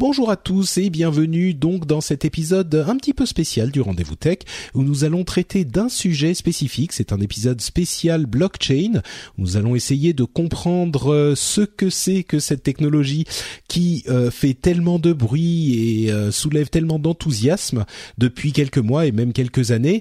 [0.00, 4.16] Bonjour à tous et bienvenue donc dans cet épisode un petit peu spécial du Rendez-vous
[4.16, 4.38] Tech
[4.72, 6.94] où nous allons traiter d'un sujet spécifique.
[6.94, 9.02] C'est un épisode spécial blockchain.
[9.36, 13.26] Nous allons essayer de comprendre euh, ce que c'est que cette technologie
[13.68, 17.84] qui euh, fait tellement de bruit et euh, soulève tellement d'enthousiasme
[18.16, 20.00] depuis quelques mois et même quelques années.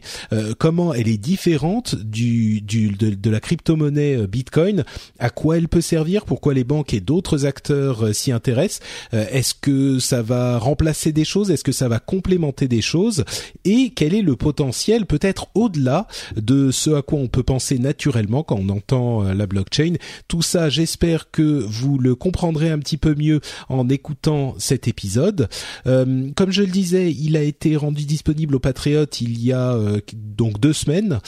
[0.60, 4.86] comment elle est différente du, du de, de, la crypto-monnaie Bitcoin?
[5.20, 6.24] À quoi elle peut servir?
[6.24, 8.80] Pourquoi les banques et d'autres acteurs s'y intéressent?
[9.12, 11.50] Est-ce que ça va remplacer des choses?
[11.50, 13.24] Est-ce que ça va complémenter des choses?
[13.66, 18.44] Et quel est le potentiel peut-être au-delà de ce à quoi on peut penser naturellement
[18.44, 19.94] quand on entend euh, la blockchain?
[20.28, 25.48] Tout ça, j'espère que vous le comprendrez un petit peu mieux en écoutant cet épisode.
[25.88, 29.74] Euh, comme je le disais, il a été rendu disponible aux Patriotes il y a
[29.74, 31.20] euh, donc deux semaines,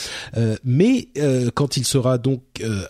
[0.64, 1.10] mais
[1.54, 2.42] quand il sera donc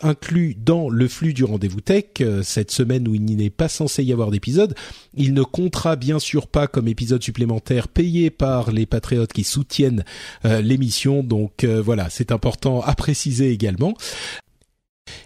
[0.02, 2.06] inclus dans le flux du rendez-vous tech
[2.44, 4.76] cette semaine où il n'est pas censé y avoir d'épisode,
[5.16, 10.04] il ne comptera bien sûr pas comme épisode supplémentaire payé par les patriotes qui soutiennent
[10.44, 11.22] euh, l'émission.
[11.22, 13.94] Donc euh, voilà, c'est important à préciser également.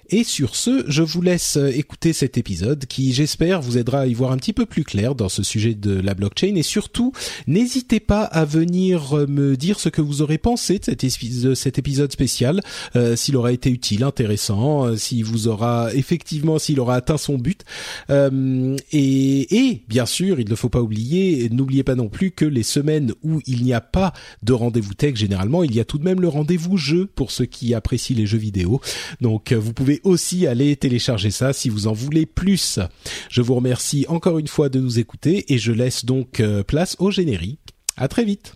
[0.09, 4.05] Et sur ce, je vous laisse euh, écouter cet épisode qui, j'espère, vous aidera à
[4.05, 6.55] y voir un petit peu plus clair dans ce sujet de la blockchain.
[6.55, 7.11] Et surtout,
[7.47, 12.11] n'hésitez pas à venir euh, me dire ce que vous aurez pensé de cet, épisode
[12.11, 12.61] spécial,
[12.95, 17.63] euh, s'il aura été utile, intéressant, s'il vous aura effectivement, s'il aura atteint son but.
[18.09, 22.63] et, et, bien sûr, il ne faut pas oublier, n'oubliez pas non plus que les
[22.63, 26.03] semaines où il n'y a pas de rendez-vous tech, généralement, il y a tout de
[26.03, 28.81] même le rendez-vous jeu pour ceux qui apprécient les jeux vidéo.
[29.21, 32.79] Donc, vous pouvez aussi aller télécharger ça si vous en voulez plus.
[33.29, 36.95] Je vous remercie encore une fois de nous écouter et je laisse donc euh, place
[36.99, 37.59] au générique.
[37.97, 38.55] À très vite.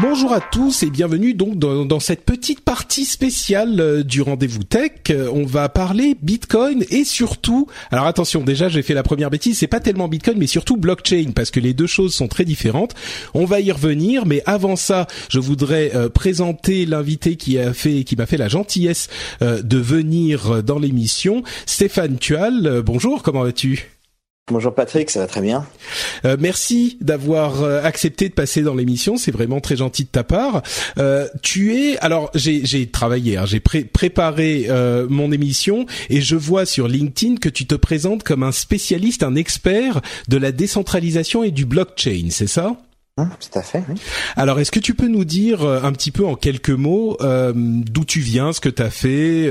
[0.00, 4.92] Bonjour à tous et bienvenue donc dans, cette petite partie spéciale euh, du rendez-vous tech.
[5.10, 9.58] Euh, on va parler Bitcoin et surtout, alors attention, déjà j'ai fait la première bêtise,
[9.58, 12.94] c'est pas tellement Bitcoin mais surtout blockchain parce que les deux choses sont très différentes.
[13.34, 18.04] On va y revenir, mais avant ça, je voudrais euh, présenter l'invité qui a fait,
[18.04, 19.08] qui m'a fait la gentillesse
[19.40, 22.82] de venir dans l'émission, Stéphane Tual.
[22.84, 23.97] bonjour, comment vas-tu?
[24.50, 25.66] Bonjour Patrick, ça va très bien.
[26.24, 30.24] Euh, merci d'avoir euh, accepté de passer dans l'émission, c'est vraiment très gentil de ta
[30.24, 30.62] part.
[30.96, 36.64] Euh, tu es, alors j'ai travaillé, hein, j'ai préparé euh, mon émission et je vois
[36.64, 41.50] sur LinkedIn que tu te présentes comme un spécialiste, un expert de la décentralisation et
[41.50, 42.76] du blockchain, c'est ça?
[43.18, 43.82] Hum, tout à fait.
[43.88, 43.96] Oui.
[44.36, 47.18] Alors, est-ce que tu peux nous dire un petit peu en quelques mots
[47.54, 49.50] d'où tu viens, ce que tu as fait,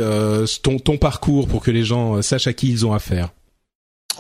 [0.64, 3.30] ton, ton parcours pour que les gens sachent à qui ils ont affaire?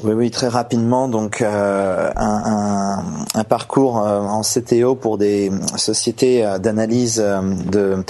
[0.03, 1.08] Oui, oui, très rapidement.
[1.08, 3.03] Donc, euh, un,
[3.34, 8.03] un, parcours euh, en CTO pour des sociétés euh, d'analyse de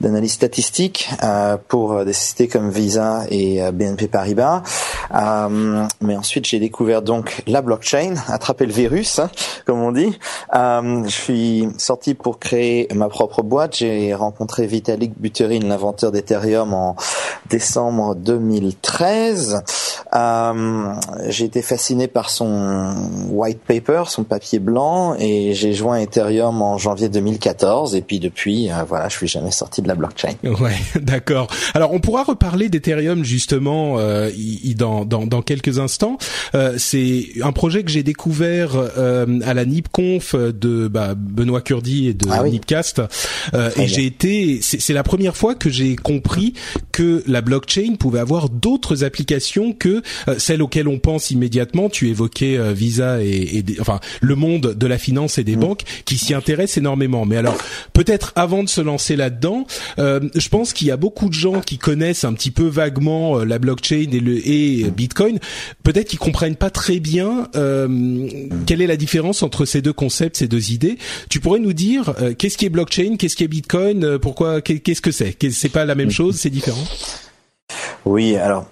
[0.00, 1.08] d'analyse statistique
[1.68, 4.62] pour des sociétés comme Visa et BNP Paribas.
[6.00, 9.30] mais ensuite, j'ai découvert donc la blockchain, attraper le virus, hein,
[9.64, 10.18] comme on dit.
[10.52, 13.76] je suis sorti pour créer ma propre boîte.
[13.76, 16.96] J'ai rencontré Vitalik Buterin, l'inventeur d'Ethereum, en
[17.48, 19.62] décembre 2013
[21.32, 22.94] j'ai été fasciné par son
[23.30, 27.94] white paper, son papier blanc, et j'ai joint Ethereum en janvier 2014.
[27.94, 30.34] Et puis depuis, euh, voilà, je suis jamais sorti de la blockchain.
[30.44, 31.48] Ouais, d'accord.
[31.74, 34.30] Alors on pourra reparler d'Ethereum justement euh,
[34.76, 36.18] dans, dans, dans quelques instants.
[36.54, 42.08] Euh, c'est un projet que j'ai découvert euh, à la NipConf de bah, Benoît Curdi
[42.08, 43.02] et de ah Nipcast,
[43.54, 44.60] euh, et j'ai été.
[44.62, 46.54] C'est la première fois que j'ai compris
[46.92, 50.02] que la blockchain pouvait avoir d'autres applications que
[50.38, 51.88] celles auxquelles on pense immédiatement.
[51.88, 55.60] Tu évoquais euh, Visa et, enfin le monde de la finance et des mm.
[55.60, 57.26] banques qui s'y intéressent énormément.
[57.26, 57.56] Mais alors
[57.92, 59.66] peut-être avant de se lancer là-dedans,
[59.98, 63.38] euh, je pense qu'il y a beaucoup de gens qui connaissent un petit peu vaguement
[63.38, 65.38] euh, la blockchain et le et Bitcoin.
[65.82, 67.48] Peut-être qu'ils comprennent pas très bien
[68.66, 70.98] quelle est la différence entre ces deux concepts, ces deux idées.
[71.28, 75.10] Tu pourrais nous dire qu'est-ce qui est blockchain, qu'est-ce qui est Bitcoin, pourquoi, qu'est-ce que
[75.10, 75.36] c'est?
[75.50, 76.82] C'est pas la même chose, c'est différent?
[78.04, 78.66] Oui, alors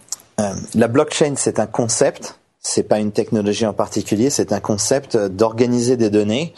[0.74, 5.96] la blockchain c'est un concept c'est pas une technologie en particulier, c'est un concept d'organiser
[5.96, 6.52] des données.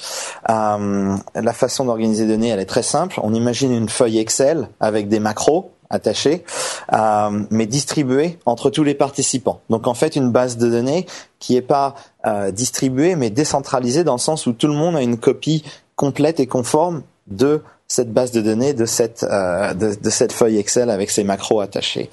[0.50, 3.20] Euh, la façon d'organiser des données, elle est très simple.
[3.22, 6.44] On imagine une feuille Excel avec des macros attachés,
[6.93, 9.60] euh, mais distribués entre tous les participants.
[9.70, 11.06] Donc en fait, une base de données
[11.38, 11.94] qui est pas
[12.26, 15.62] euh, distribuée, mais décentralisée dans le sens où tout le monde a une copie
[15.94, 19.22] complète et conforme de cette base de données de cette
[20.32, 22.10] feuille Excel avec ses macros attachés.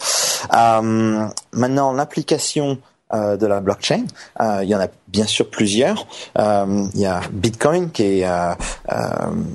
[0.51, 2.77] Maintenant, l'application
[3.13, 4.05] euh, de la blockchain.
[4.41, 6.07] Euh, il y en a bien sûr plusieurs.
[6.37, 8.53] Euh, il y a Bitcoin qui est euh,
[8.91, 8.97] euh,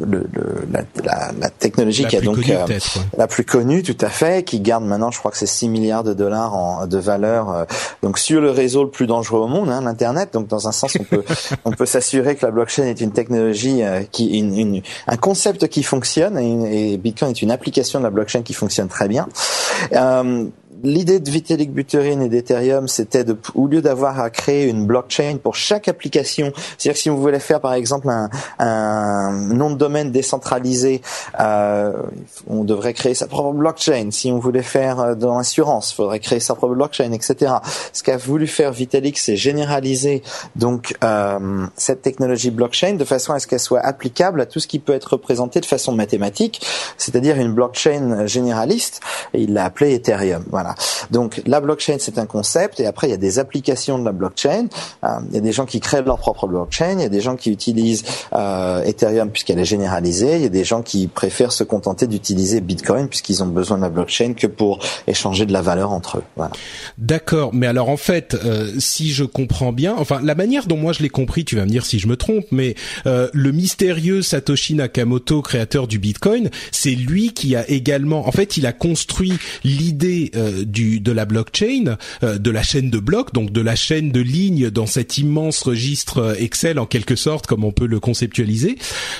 [0.00, 2.78] le, le, la, la, la, technologie la qui a donc connue,
[3.16, 6.04] la plus connue, tout à fait, qui garde maintenant, je crois que c'est 6 milliards
[6.04, 7.66] de dollars en, de valeur.
[8.02, 10.30] donc sur le réseau le plus dangereux au monde, hein, l'internet.
[10.32, 11.24] Donc dans un sens, on peut
[11.64, 15.82] on peut s'assurer que la blockchain est une technologie qui une, une, un concept qui
[15.82, 19.28] fonctionne et, et, Bitcoin est une application de la blockchain qui fonctionne très bien.
[19.92, 20.46] Euh,
[20.84, 25.38] l'idée de Vitalik Buterin et d'Ethereum, c'était de, au lieu d'avoir à créer une blockchain
[25.42, 28.28] pour chaque application, c'est-à-dire si vous voulez faire par exemple un,
[28.58, 31.02] un nom de domaine décentralisé,
[31.40, 31.92] euh,
[32.46, 34.10] on devrait créer sa propre blockchain.
[34.10, 37.54] Si on voulait faire euh, dans l'assurance, il faudrait créer sa propre blockchain, etc.
[37.92, 40.22] Ce qu'a voulu faire Vitalik, c'est généraliser
[40.56, 44.66] donc euh, cette technologie blockchain de façon à ce qu'elle soit applicable à tout ce
[44.66, 46.64] qui peut être représenté de façon mathématique,
[46.98, 49.00] c'est-à-dire une blockchain généraliste.
[49.32, 50.44] Et il l'a appelé Ethereum.
[50.50, 50.73] Voilà.
[51.10, 54.12] Donc la blockchain c'est un concept et après il y a des applications de la
[54.12, 54.66] blockchain.
[55.04, 57.20] Euh, il y a des gens qui créent leur propre blockchain, il y a des
[57.20, 58.04] gens qui utilisent
[58.34, 62.60] euh, Ethereum puisqu'elle est généralisée, il y a des gens qui préfèrent se contenter d'utiliser
[62.60, 66.24] Bitcoin puisqu'ils ont besoin de la blockchain que pour échanger de la valeur entre eux.
[66.36, 66.52] Voilà.
[66.98, 70.92] D'accord, mais alors en fait, euh, si je comprends bien, enfin la manière dont moi
[70.92, 72.74] je l'ai compris, tu vas me dire si je me trompe, mais
[73.06, 78.56] euh, le mystérieux Satoshi Nakamoto, créateur du Bitcoin, c'est lui qui a également, en fait,
[78.56, 79.34] il a construit
[79.64, 83.76] l'idée euh, du de la blockchain, euh, de la chaîne de blocs, donc de la
[83.76, 87.86] chaîne de lignes dans cet immense registre euh, Excel en quelque sorte, comme on peut
[87.86, 88.76] le conceptualiser,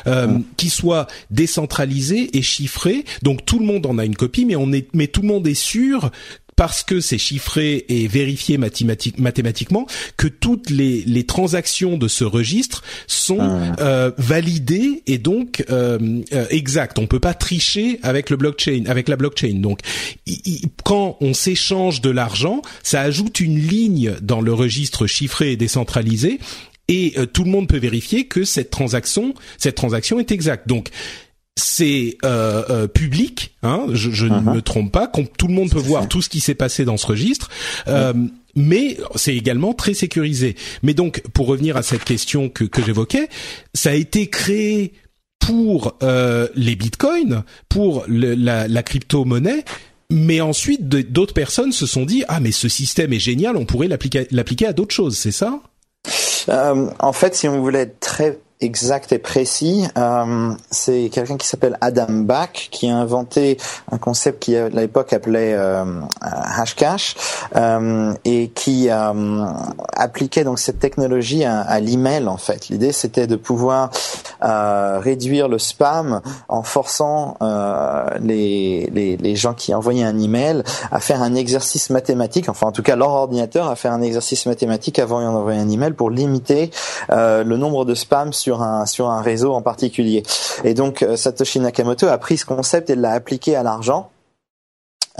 [0.07, 3.05] euh, qui soit décentralisé et chiffré.
[3.23, 5.47] Donc tout le monde en a une copie, mais on est, mais tout le monde
[5.47, 6.11] est sûr
[6.57, 9.87] parce que c'est chiffré et vérifié mathématique, mathématiquement,
[10.17, 13.77] que toutes les, les, transactions de ce registre sont ah.
[13.81, 16.99] euh, validées et donc euh, euh, exactes.
[16.99, 19.55] On peut pas tricher avec le blockchain, avec la blockchain.
[19.55, 19.81] Donc,
[20.85, 26.39] quand on s'échange de l'argent, ça ajoute une ligne dans le registre chiffré et décentralisé.
[26.89, 30.69] Et euh, tout le monde peut vérifier que cette transaction, cette transaction est exacte.
[30.69, 30.91] Donc,
[31.57, 34.43] c'est euh, euh, public, hein, je, je uh -huh.
[34.45, 34.55] ne uh-huh.
[34.57, 35.07] me trompe pas,
[35.39, 37.49] tout le monde peut voir tout ce qui s'est passé dans ce registre.
[37.87, 38.31] Euh, oui.
[38.57, 40.55] Mais c'est également très sécurisé.
[40.85, 43.29] Mais donc, pour revenir à cette question que, que j'évoquais,
[43.75, 44.93] ça a été créé
[45.41, 49.65] pour euh, les bitcoins, pour le, la, la crypto-monnaie,
[50.11, 53.89] mais ensuite d'autres personnes se sont dit ah mais ce système est génial, on pourrait
[53.89, 55.61] l'appliquer à d'autres choses, c'est ça?
[56.49, 59.87] Euh, En fait, si on voulait être très exact et précis.
[59.99, 63.59] Euh, c'est quelqu'un qui s'appelle Adam Back qui a inventé
[63.93, 65.85] un concept qui à l'époque appelait euh,
[66.21, 67.15] Hashcash
[67.55, 72.69] euh, et qui appliquait donc cette technologie à, l'email en fait.
[72.69, 73.91] L'idée c'était de pouvoir
[74.41, 77.37] réduire le spam en forçant
[78.21, 82.73] les, les, les gens qui envoyaient un email à faire un exercice mathématique, enfin en
[82.73, 86.71] tout cas leur ordinateur à faire un exercice mathématique avant d'envoyer un email pour limiter
[87.11, 90.23] le nombre de spams sur un sur un réseau en particulier.
[90.65, 94.11] Et donc euh, Satoshi Nakamoto a pris ce concept et l'a appliqué à l'argent.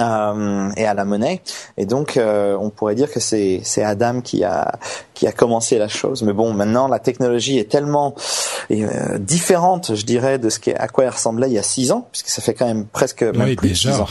[0.01, 1.41] Euh, et à la monnaie.
[1.77, 4.77] Et donc, euh, on pourrait dire que c'est c'est Adam qui a
[5.15, 6.25] qui a commencé la chose.
[6.25, 8.17] Mais bon, maintenant la technologie est tellement
[8.73, 11.93] euh, différente, je dirais, de ce qui à quoi elle ressemblait il y a six
[11.93, 13.93] ans, puisque ça fait quand même presque même oui, plus déjà.
[13.93, 14.09] six ans.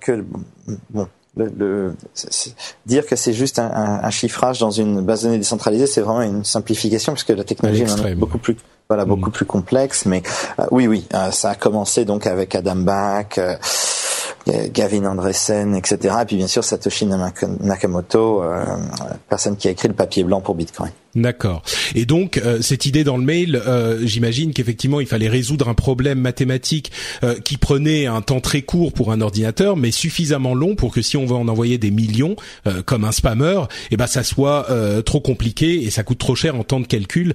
[0.00, 0.24] Que
[0.88, 1.94] bon, le, le
[2.86, 6.00] dire que c'est juste un, un, un, chiffrage dans une base de données décentralisée, c'est
[6.00, 8.56] vraiment une simplification puisque la technologie est beaucoup plus
[8.88, 9.32] voilà beaucoup mmh.
[9.32, 10.04] plus complexe.
[10.06, 10.22] Mais
[10.58, 13.38] euh, oui, oui, euh, ça a commencé donc avec Adam Back.
[13.38, 13.56] Euh,
[14.46, 16.16] Gavin Andresen, etc.
[16.20, 18.64] Et puis bien sûr Satoshi Nakamoto, euh,
[19.28, 20.90] personne qui a écrit le papier blanc pour Bitcoin.
[21.14, 21.62] D'accord.
[21.94, 25.74] Et donc euh, cette idée dans le mail, euh, j'imagine qu'effectivement il fallait résoudre un
[25.74, 26.90] problème mathématique
[27.22, 31.02] euh, qui prenait un temps très court pour un ordinateur, mais suffisamment long pour que
[31.02, 32.34] si on veut en envoyer des millions,
[32.66, 33.60] euh, comme un spammer,
[33.92, 36.86] eh ben ça soit euh, trop compliqué et ça coûte trop cher en temps de
[36.86, 37.34] calcul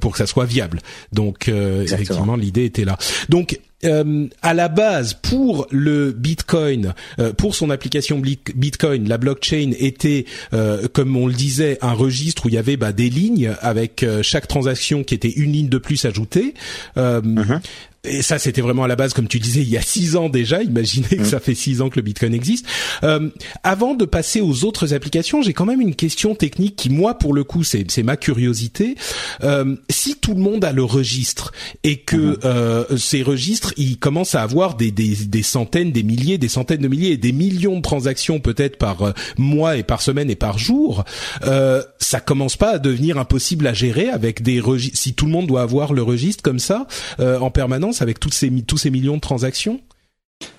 [0.00, 0.80] pour que ça soit viable.
[1.12, 2.96] Donc effectivement l'idée était là.
[3.28, 9.72] Donc euh, à la base pour le Bitcoin, euh, pour son application Bitcoin, la blockchain
[9.78, 13.54] était, euh, comme on le disait, un registre où il y avait bah, des lignes
[13.60, 16.54] avec euh, chaque transaction qui était une ligne de plus ajoutée.
[16.96, 17.60] -huh
[18.04, 20.28] et ça, c'était vraiment à la base, comme tu disais, il y a six ans
[20.28, 20.60] déjà.
[20.60, 21.24] Imaginez que mm.
[21.24, 22.66] ça fait six ans que le Bitcoin existe.
[23.04, 23.30] Euh,
[23.62, 27.32] avant de passer aux autres applications, j'ai quand même une question technique qui, moi, pour
[27.32, 28.96] le coup, c'est ma curiosité.
[29.44, 31.52] Euh, si tout le monde a le registre
[31.84, 36.38] et que euh, ces registres, ils commencent à avoir des, des, des, centaines, des milliers,
[36.38, 40.02] des centaines de milliers et des millions de transactions peut-être par euh, mois et par
[40.02, 41.04] semaine et par jour,
[41.44, 44.98] euh, ça commence pas à devenir impossible à gérer avec des registres.
[44.98, 46.88] Si tout le monde doit avoir le registre comme ça
[47.20, 49.80] euh, en permanence avec toutes ces, tous ces millions de transactions.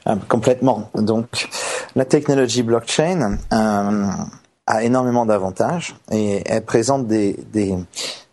[0.06, 0.90] Ah, complètement.
[0.96, 1.48] Donc,
[1.96, 4.08] la technologie blockchain euh,
[4.68, 7.76] a énormément d'avantages et elle présente des, des,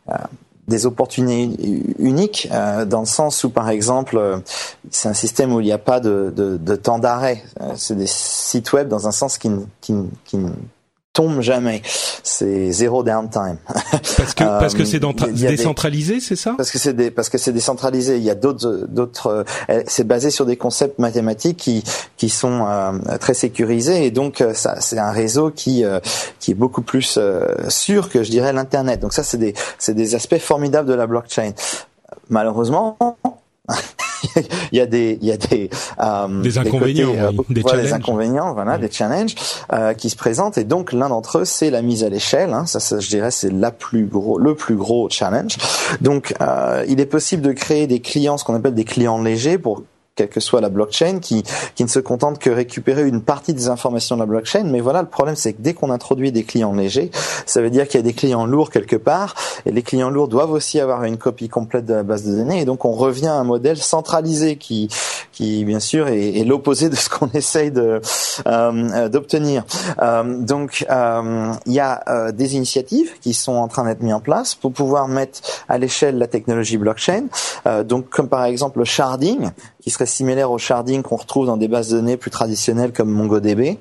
[0.09, 4.41] euh, opportunités uniques euh, dans le sens où, par exemple,
[4.91, 7.43] c'est un système où il n'y a pas de, de, de temps d'arrêt.
[7.77, 10.39] C'est des sites web dans un sens qui, qui, qui
[11.13, 11.83] tombe jamais.
[12.23, 13.59] C'est zéro downtime.
[14.17, 16.55] Parce que parce que c'est décentralisé, c'est ça?
[16.57, 18.17] Parce que c'est parce que c'est décentralisé.
[18.17, 19.45] Il y a d'autres d'autres.
[19.71, 21.83] Euh, c'est basé sur des concepts mathématiques qui
[22.17, 25.85] qui sont euh, très sécurisés et donc euh, ça c'est un réseau qui
[26.39, 27.19] qui est beaucoup plus
[27.69, 29.01] sûr que je dirais l'internet.
[29.01, 31.53] Donc ça c'est des c'est des aspects formidables de la blockchain.
[32.29, 32.97] Malheureusement,
[34.73, 35.71] il y a des, il y a des,
[36.01, 39.35] euh, des inconvénients, euh, des, des, inconvénients, voilà, des challenges
[39.73, 40.59] euh, qui se présentent.
[40.59, 42.53] Et donc l'un d'entre eux, c'est la mise à l'échelle.
[42.53, 45.57] Hein, ça, ça, je dirais, c'est la plus gros, le plus gros challenge.
[46.01, 49.59] Donc, euh, il est possible de créer des clients, ce qu'on appelle des clients légers,
[49.59, 49.83] pour
[50.21, 51.43] quelle que soit la blockchain, qui,
[51.75, 54.65] qui ne se contente que récupérer une partie des informations de la blockchain.
[54.65, 57.11] Mais voilà, le problème, c'est que dès qu'on introduit des clients légers,
[57.47, 59.35] ça veut dire qu'il y a des clients lourds quelque part,
[59.65, 62.61] et les clients lourds doivent aussi avoir une copie complète de la base de données.
[62.61, 64.89] Et donc, on revient à un modèle centralisé qui,
[65.33, 68.03] qui bien sûr, est, est l'opposé de ce qu'on essaye de
[68.47, 69.65] euh, d'obtenir.
[70.03, 74.13] Euh, donc, euh, il y a euh, des initiatives qui sont en train d'être mises
[74.13, 77.25] en place pour pouvoir mettre à l'échelle la technologie blockchain.
[77.67, 79.51] Euh, donc, comme par exemple le sharding,
[79.81, 83.11] qui serait similaire au sharding qu'on retrouve dans des bases de données plus traditionnelles comme
[83.11, 83.79] MongoDB.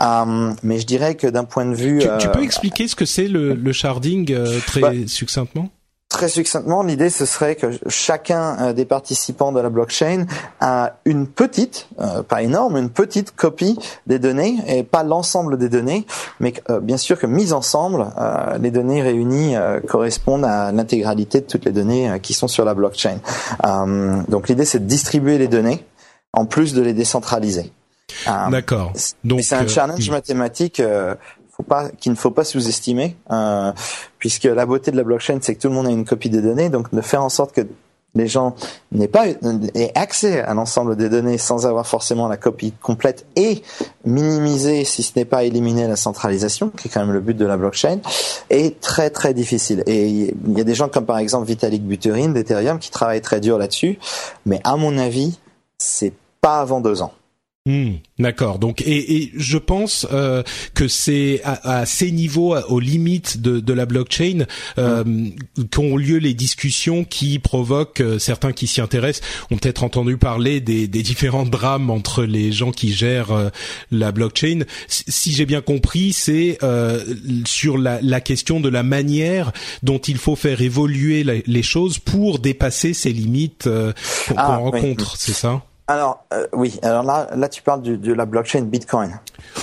[0.00, 2.00] Euh, mais je dirais que d'un point de vue...
[2.00, 5.70] Tu, tu, peux euh, expliquer ce que c'est le, le sharding euh, très bah, succinctement?
[6.08, 10.24] Très succinctement, l'idée ce serait que chacun euh, des participants de la blockchain
[10.58, 15.68] a une petite, euh, pas énorme, une petite copie des données et pas l'ensemble des
[15.68, 16.06] données,
[16.40, 18.06] mais euh, bien sûr que mises ensemble,
[18.58, 19.54] les données réunies
[19.86, 23.18] correspondent à l'intégralité de toutes les données qui sont sur la blockchain.
[24.28, 25.84] donc l'idée c'est de distribuer les données
[26.32, 27.70] en plus de les décentraliser.
[28.50, 28.92] D'accord.
[29.24, 30.82] Donc c'est un challenge mathématique
[31.62, 33.72] pas, qu'il ne faut pas sous-estimer, euh,
[34.18, 36.42] puisque la beauté de la blockchain, c'est que tout le monde a une copie des
[36.42, 37.66] données, donc de faire en sorte que
[38.14, 38.54] les gens
[38.90, 43.62] n'aient pas aient accès à l'ensemble des données sans avoir forcément la copie complète et
[44.04, 47.46] minimiser, si ce n'est pas éliminer la centralisation, qui est quand même le but de
[47.46, 47.98] la blockchain,
[48.50, 49.82] est très très difficile.
[49.86, 53.40] Et il y a des gens comme par exemple Vitalik Buterin d'Ethereum qui travaillent très
[53.40, 53.98] dur là-dessus,
[54.46, 55.38] mais à mon avis,
[55.78, 57.12] c'est pas avant deux ans.
[57.68, 58.58] Hmm, d'accord.
[58.58, 63.60] Donc et, et, je pense euh, que c'est à, à, ces niveaux, aux limites de,
[63.60, 64.46] de la blockchain,
[64.78, 65.32] euh, hmm.
[65.70, 70.62] qu'ont lieu les discussions qui provoquent euh, certains qui s'y intéressent ont peut-être entendu parler
[70.62, 73.50] des, des, différents drames entre les gens qui gèrent euh,
[73.90, 74.60] la blockchain.
[74.88, 77.04] Si j'ai bien compris, c'est euh,
[77.44, 82.38] sur la, la, question de la manière dont il faut faire évoluer les choses pour
[82.38, 83.68] dépasser ces limites
[84.26, 85.18] qu'on ah, rencontre.
[85.18, 85.62] C'est ça?
[85.88, 89.18] Alors euh, oui, alors là, là tu parles de la blockchain Bitcoin.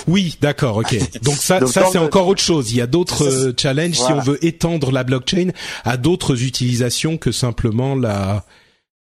[0.07, 0.97] Oui, d'accord, ok.
[1.21, 2.71] Donc ça, ça c'est encore autre chose.
[2.71, 5.49] Il y a d'autres euh, challenges si on veut étendre la blockchain
[5.83, 8.43] à d'autres utilisations que simplement la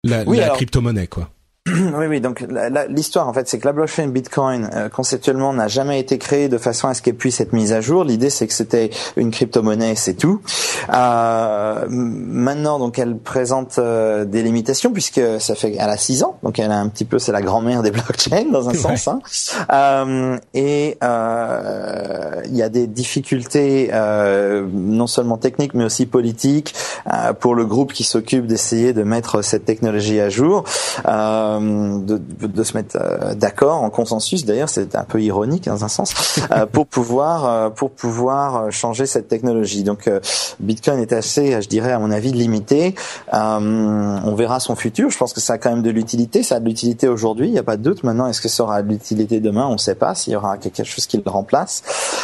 [0.05, 1.31] la, la crypto-monnaie, quoi.
[1.95, 2.21] Oui, oui.
[2.21, 2.45] Donc
[2.89, 6.59] l'histoire, en fait, c'est que la blockchain Bitcoin euh, conceptuellement n'a jamais été créée de
[6.59, 8.05] façon à ce qu'elle puisse être mise à jour.
[8.05, 10.41] L'idée, c'est que c'était une crypto-monnaie, c'est tout.
[10.93, 16.39] Euh, maintenant, donc, elle présente euh, des limitations puisque ça fait, elle a six ans,
[16.43, 19.09] donc elle a un petit peu, c'est la grand-mère des blockchains dans un sens.
[19.09, 19.21] Hein.
[19.73, 26.75] Euh, et il y a des difficultés non seulement techniques, mais aussi politiques
[27.41, 30.65] pour le groupe qui s'occupe d'essayer de mettre cette technologie à jour.
[31.52, 34.45] Euh, euh, de, de, se mettre euh, d'accord en consensus.
[34.45, 36.15] D'ailleurs, c'est un peu ironique dans un sens
[36.51, 39.83] euh, pour pouvoir pour pouvoir changer cette technologie.
[39.83, 40.11] Donc,
[40.61, 42.95] Bitcoin est assez, je dirais, à mon avis, limité.
[43.33, 45.11] on verra son futur.
[45.11, 46.43] Je pense que ça a quand même de l'utilité.
[46.43, 47.49] Ça a de l'utilité aujourd'hui.
[47.49, 48.05] Il n'y a pas de doute.
[48.05, 49.67] Maintenant, est-ce que ça aura de l'utilité demain?
[49.67, 50.15] On ne sait pas.
[50.15, 51.83] S'il y aura quelque chose qui le remplace.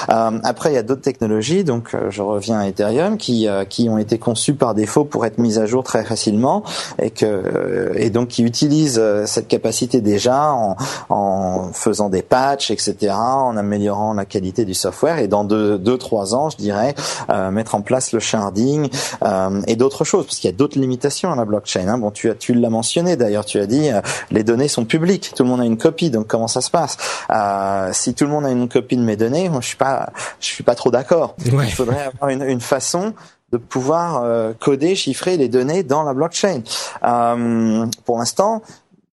[0.08, 1.64] après, il y a d'autres technologies.
[1.64, 5.58] Donc, je reviens à Ethereum qui qui ont été conçues par défaut pour être mises
[5.58, 6.62] à jour très facilement
[7.00, 10.76] et que et donc qui utilisent cette capacité déjà en,
[11.08, 15.98] en faisant des patchs, etc., en améliorant la qualité du software et dans deux, deux
[15.98, 16.94] trois ans, je dirais,
[17.30, 18.88] euh, mettre en place le sharding
[19.24, 21.88] euh, et d'autres choses, parce qu'il y a d'autres limitations à la blockchain.
[21.88, 21.98] Hein.
[21.98, 25.32] Bon, tu as, tu l'as mentionné d'ailleurs, tu as dit euh, les données sont publiques,
[25.34, 26.96] tout le monde a une copie, donc comment ça se passe?
[27.30, 30.10] Euh, Si tout le monde a une copie de mes données, moi je suis pas,
[30.40, 31.34] je suis pas trop d'accord.
[31.44, 33.14] Il faudrait avoir une, une façon
[33.50, 36.60] de pouvoir euh, coder, chiffrer les données dans la blockchain.
[37.02, 38.62] Euh, pour l'instant,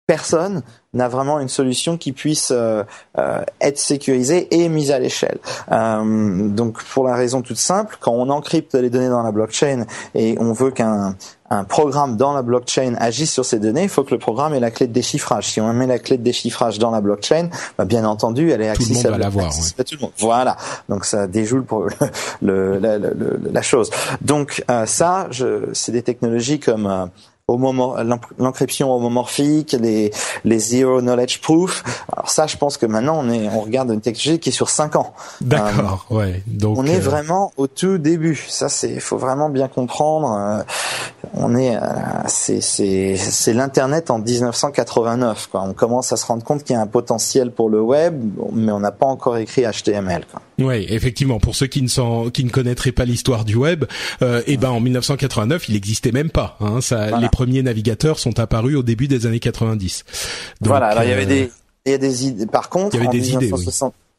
[0.08, 0.62] personne
[0.94, 2.82] n'a vraiment une solution qui puisse euh,
[3.60, 5.38] être sécurisée et mise à l'échelle.
[5.70, 9.84] donc pour la raison toute simple, quand on encrypte les données dans la blockchain
[10.14, 11.14] et on veut qu'un
[11.50, 14.60] un programme dans la blockchain agisse sur ces données, il faut que le programme ait
[14.60, 15.48] la clé de déchiffrage.
[15.48, 17.48] Si on met la clé de déchiffrage dans la blockchain,
[17.78, 19.50] bah bien entendu, elle est accessible à l'avoir.
[20.18, 20.56] Voilà.
[20.88, 21.86] Donc ça déjoule pour
[22.42, 23.90] le, la, chose.
[24.20, 25.28] Donc euh, ça,
[25.72, 27.06] c'est des technologies comme euh,
[28.38, 30.10] l'encryption homomorphique, les
[30.44, 31.82] les zero knowledge proof.
[32.12, 34.68] Alors ça, je pense que maintenant on est on regarde une technologie qui est sur
[34.68, 35.14] cinq ans.
[35.40, 36.42] D'accord, euh, ouais.
[36.46, 38.36] Donc on est euh, vraiment au tout début.
[38.48, 40.36] Ça, c'est faut vraiment bien comprendre.
[40.38, 40.62] Euh,
[41.34, 41.78] on est
[42.26, 45.48] c'est c'est c'est l'internet en 1989.
[45.50, 45.62] Quoi.
[45.62, 48.72] On commence à se rendre compte qu'il y a un potentiel pour le web, mais
[48.72, 50.26] on n'a pas encore écrit HTML.
[50.30, 50.40] Quoi.
[50.58, 51.38] Oui, effectivement.
[51.38, 53.84] Pour ceux qui ne sont, qui ne connaîtraient pas l'histoire du web,
[54.22, 56.56] euh, eh ben en 1989, il n'existait même pas.
[56.60, 60.04] Hein, ça, Les premiers navigateurs sont apparus au début des années 90.
[60.60, 60.88] voilà.
[60.88, 61.50] Alors il y avait euh, des,
[61.86, 62.46] il y a des idées.
[62.46, 63.52] Par contre, il y avait des idées.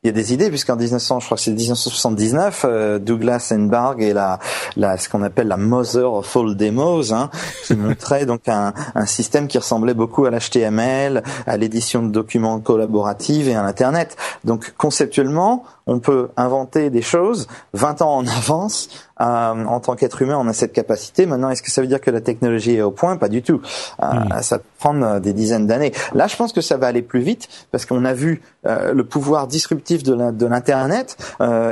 [0.01, 4.01] Il y a des idées puisqu'en 1900, je crois que c'est 1979, euh, Douglas Enbarg
[4.01, 4.39] et la,
[4.77, 7.29] la ce qu'on appelle la mother of all demos, hein,
[7.65, 12.61] qui montrait donc un, un système qui ressemblait beaucoup à l'HTML, à l'édition de documents
[12.61, 14.15] collaboratifs et à l'internet.
[14.45, 18.87] Donc conceptuellement, on peut inventer des choses 20 ans en avance.
[19.21, 21.25] Euh, en tant qu'être humain, on a cette capacité.
[21.25, 23.17] Maintenant, est-ce que ça veut dire que la technologie est au point?
[23.17, 23.61] Pas du tout.
[24.01, 24.41] Euh, hmm.
[24.41, 25.91] Ça peut prendre euh, des dizaines d'années.
[26.13, 29.47] Là, je pense que ça va aller plus vite parce qu'on a vu le pouvoir
[29.47, 31.17] disruptif de l'internet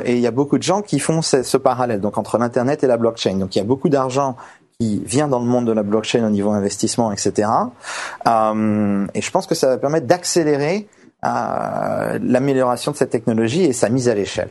[0.06, 2.84] et il y a beaucoup de gens qui font ce, ce parallèle donc entre l'internet
[2.84, 3.36] et la blockchain.
[3.36, 4.36] Donc, il y a beaucoup d'argent
[4.80, 7.50] qui vient dans le monde de la blockchain au niveau investissement, etc.
[8.28, 10.88] Euh, et je pense que ça va permettre d'accélérer
[11.26, 14.50] euh, l'amélioration de cette technologie et sa mise à l'échelle.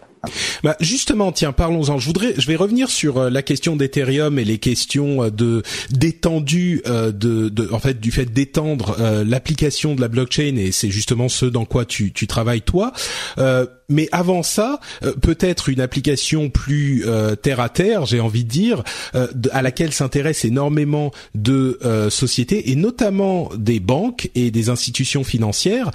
[0.63, 1.99] Bah justement, tiens, parlons-en.
[1.99, 5.63] Je voudrais, je vais revenir sur euh, la question d'Ethereum et les questions euh, de
[5.91, 10.91] d'étendue euh, de, de, en fait, du fait d'étendre l'application de la blockchain et c'est
[10.91, 12.93] justement ce dans quoi tu, tu travailles toi.
[13.89, 14.81] mais avant ça,
[15.23, 17.05] peut-être une application plus
[17.43, 18.83] terre à terre, j'ai envie de dire,
[19.53, 21.79] à laquelle s'intéressent énormément de
[22.11, 25.91] sociétés et notamment des banques et des institutions financières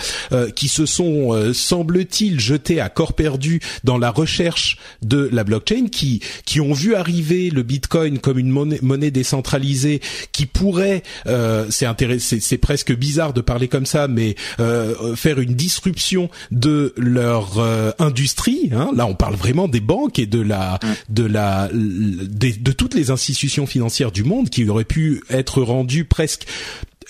[0.55, 6.21] qui se sont, semble-t-il, jetées à corps perdu dans la recherche de la blockchain qui
[6.45, 11.85] qui ont vu arriver le Bitcoin comme une monnaie, monnaie décentralisée qui pourrait euh, c'est
[11.85, 17.59] intéressant c'est presque bizarre de parler comme ça mais euh, faire une disruption de leur
[17.59, 18.91] euh, industrie hein.
[18.95, 20.79] là on parle vraiment des banques et de la
[21.09, 26.45] de la de toutes les institutions financières du monde qui auraient pu être rendues presque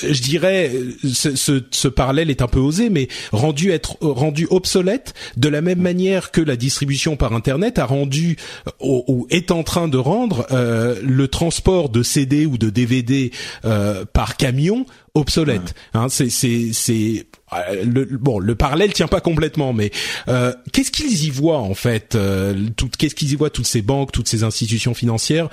[0.01, 0.71] je dirais,
[1.03, 5.61] ce, ce, ce, parallèle est un peu osé, mais rendu être rendu obsolète de la
[5.61, 8.37] même manière que la distribution par Internet a rendu
[8.79, 13.31] ou, est en train de rendre euh, le transport de CD ou de DVD
[13.65, 15.73] euh, par camion obsolète.
[15.93, 19.91] Hein, c'est c'est euh, le, bon, le parallèle tient pas complètement, mais
[20.27, 24.11] euh, qu'est-ce qu'ils y voient en fait euh, Qu'est-ce qu'ils y voient toutes ces banques,
[24.11, 25.49] toutes ces institutions financières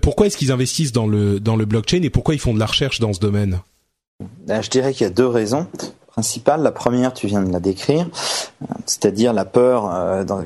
[0.00, 2.66] Pourquoi est-ce qu'ils investissent dans le dans le blockchain et pourquoi ils font de la
[2.66, 3.60] recherche dans ce domaine?
[4.48, 5.66] Je dirais qu'il y a deux raisons
[6.08, 6.62] principales.
[6.62, 8.06] La première, tu viens de la décrire,
[8.84, 9.90] c'est-à-dire la peur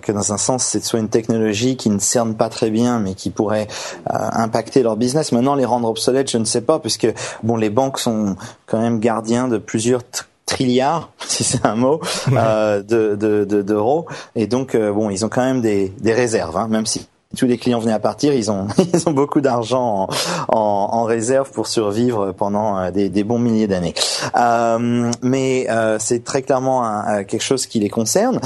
[0.00, 3.14] que dans un sens, c'est soit une technologie qui ne cerne pas très bien, mais
[3.14, 3.66] qui pourrait
[4.08, 5.32] impacter leur business.
[5.32, 7.08] Maintenant, les rendre obsolètes, je ne sais pas, puisque
[7.42, 8.36] bon, les banques sont
[8.66, 10.02] quand même gardiens de plusieurs
[10.46, 12.00] trilliards, si c'est un mot,
[12.32, 14.06] euh, de, d'euros.
[14.34, 17.06] et donc, euh, bon, ils ont quand même des, des réserves, hein, même si
[17.36, 20.08] tous les clients venaient à partir, ils ont ils ont beaucoup d'argent
[20.48, 23.94] en, réserve pour survivre pendant euh, des, bons milliers d'années.
[24.36, 28.40] Euh, mais euh, c'est très clairement quelque chose qui les concerne.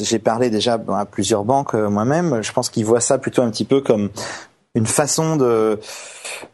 [0.00, 2.42] J'ai parlé déjà à plusieurs banques moi-même.
[2.42, 4.10] Je pense qu'ils voient ça plutôt un petit peu comme
[4.74, 5.78] une façon de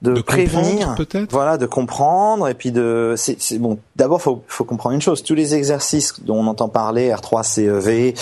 [0.02, 0.94] de, prévenir,
[1.30, 3.78] voilà, de comprendre et puis de c'est bon.
[3.96, 5.22] D'abord, faut faut comprendre une chose.
[5.22, 8.14] Tous les exercices dont on entend parler, R3 CEV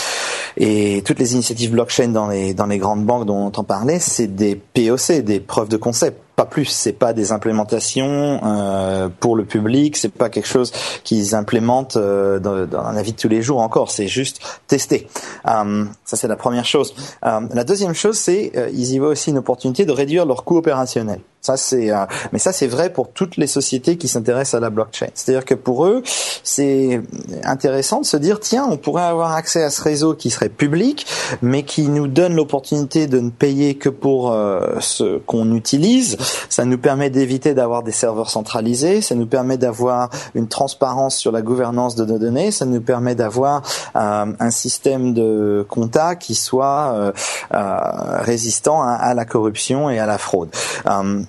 [0.56, 3.98] et toutes les initiatives blockchain dans les dans les grandes banques dont on entend parler,
[3.98, 6.66] c'est des POC, des preuves de concept pas plus.
[6.66, 9.96] C'est pas des implémentations euh, pour le public.
[9.96, 10.72] C'est pas quelque chose
[11.04, 13.90] qu'ils implémentent euh, dans, dans la vie de tous les jours encore.
[13.90, 15.08] C'est juste tester.
[15.46, 16.94] Euh, ça c'est la première chose.
[17.24, 20.44] Euh, la deuxième chose, c'est euh, ils y voient aussi une opportunité de réduire leurs
[20.44, 21.20] coûts opérationnels.
[21.44, 24.70] Ça c'est, euh, mais ça c'est vrai pour toutes les sociétés qui s'intéressent à la
[24.70, 25.08] blockchain.
[25.12, 26.02] C'est-à-dire que pour eux,
[26.42, 27.02] c'est
[27.44, 31.06] intéressant de se dire tiens, on pourrait avoir accès à ce réseau qui serait public,
[31.42, 36.16] mais qui nous donne l'opportunité de ne payer que pour euh, ce qu'on utilise.
[36.48, 39.02] Ça nous permet d'éviter d'avoir des serveurs centralisés.
[39.02, 42.52] Ça nous permet d'avoir une transparence sur la gouvernance de nos données.
[42.52, 43.60] Ça nous permet d'avoir
[43.96, 47.12] euh, un système de compta qui soit
[47.50, 50.48] résistant à, à, la corruption et à la fraude.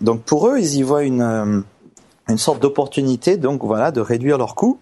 [0.05, 1.61] Donc pour eux, ils y voient une euh,
[2.27, 4.79] une sorte d'opportunité, donc voilà, de réduire leurs coûts,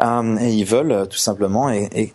[0.00, 1.68] euh, et ils veulent euh, tout simplement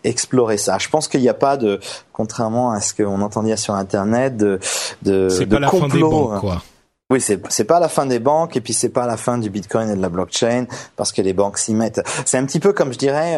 [0.04, 0.78] explorer ça.
[0.78, 1.80] Je pense qu'il n'y a pas de,
[2.14, 4.60] contrairement à ce qu'on entendait sur Internet, de
[5.02, 6.62] de, c'est pas la fin des banques, quoi.
[7.12, 9.50] Oui, c'est c'est pas la fin des banques et puis c'est pas la fin du
[9.50, 12.02] Bitcoin et de la blockchain parce que les banques s'y mettent.
[12.26, 13.36] C'est un petit peu comme je dirais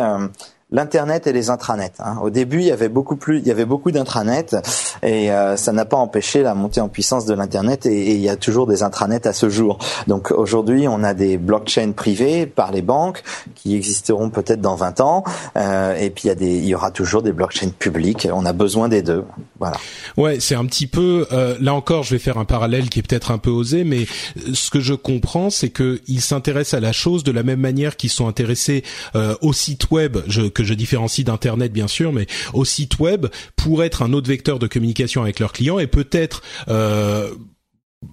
[0.71, 1.91] l'internet et les intranets.
[1.99, 2.17] Hein.
[2.21, 4.55] Au début, il y avait beaucoup plus, il y avait beaucoup d'intranets
[5.03, 8.21] et euh, ça n'a pas empêché la montée en puissance de l'internet et, et, il
[8.21, 9.79] y a toujours des intranets à ce jour.
[10.07, 13.23] Donc aujourd'hui, on a des blockchains privés par les banques
[13.55, 15.23] qui existeront peut-être dans 20 ans
[15.57, 18.27] euh, et puis il y a des, il y aura toujours des blockchains publiques.
[18.31, 19.25] On a besoin des deux.
[19.59, 19.77] Voilà.
[20.17, 23.07] Ouais, c'est un petit peu euh, là encore, je vais faire un parallèle qui est
[23.07, 24.05] peut-être un peu osé, mais
[24.53, 27.97] ce que je comprends, c'est que ils s'intéressent à la chose de la même manière
[27.97, 28.83] qu'ils sont intéressés
[29.15, 30.17] euh, au site web.
[30.27, 34.27] Je, que je différencie d'internet bien sûr, mais au site web pour être un autre
[34.27, 37.31] vecteur de communication avec leurs clients et peut-être euh,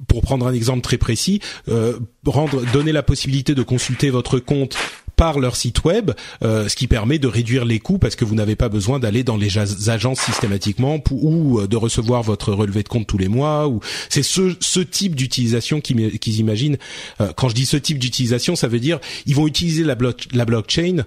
[0.07, 4.77] pour prendre un exemple très précis, euh, rendre, donner la possibilité de consulter votre compte
[5.17, 6.13] par leur site web,
[6.45, 9.25] euh, ce qui permet de réduire les coûts parce que vous n'avez pas besoin d'aller
[9.25, 9.59] dans les
[9.89, 13.67] agences systématiquement ou de recevoir votre relevé de compte tous les mois.
[13.67, 13.81] Ou
[14.11, 16.77] c'est ce, ce type d'utilisation qu'ils imaginent.
[17.37, 19.97] quand je dis ce type d'utilisation, ça veut dire ils vont utiliser la,
[20.33, 21.05] la blockchain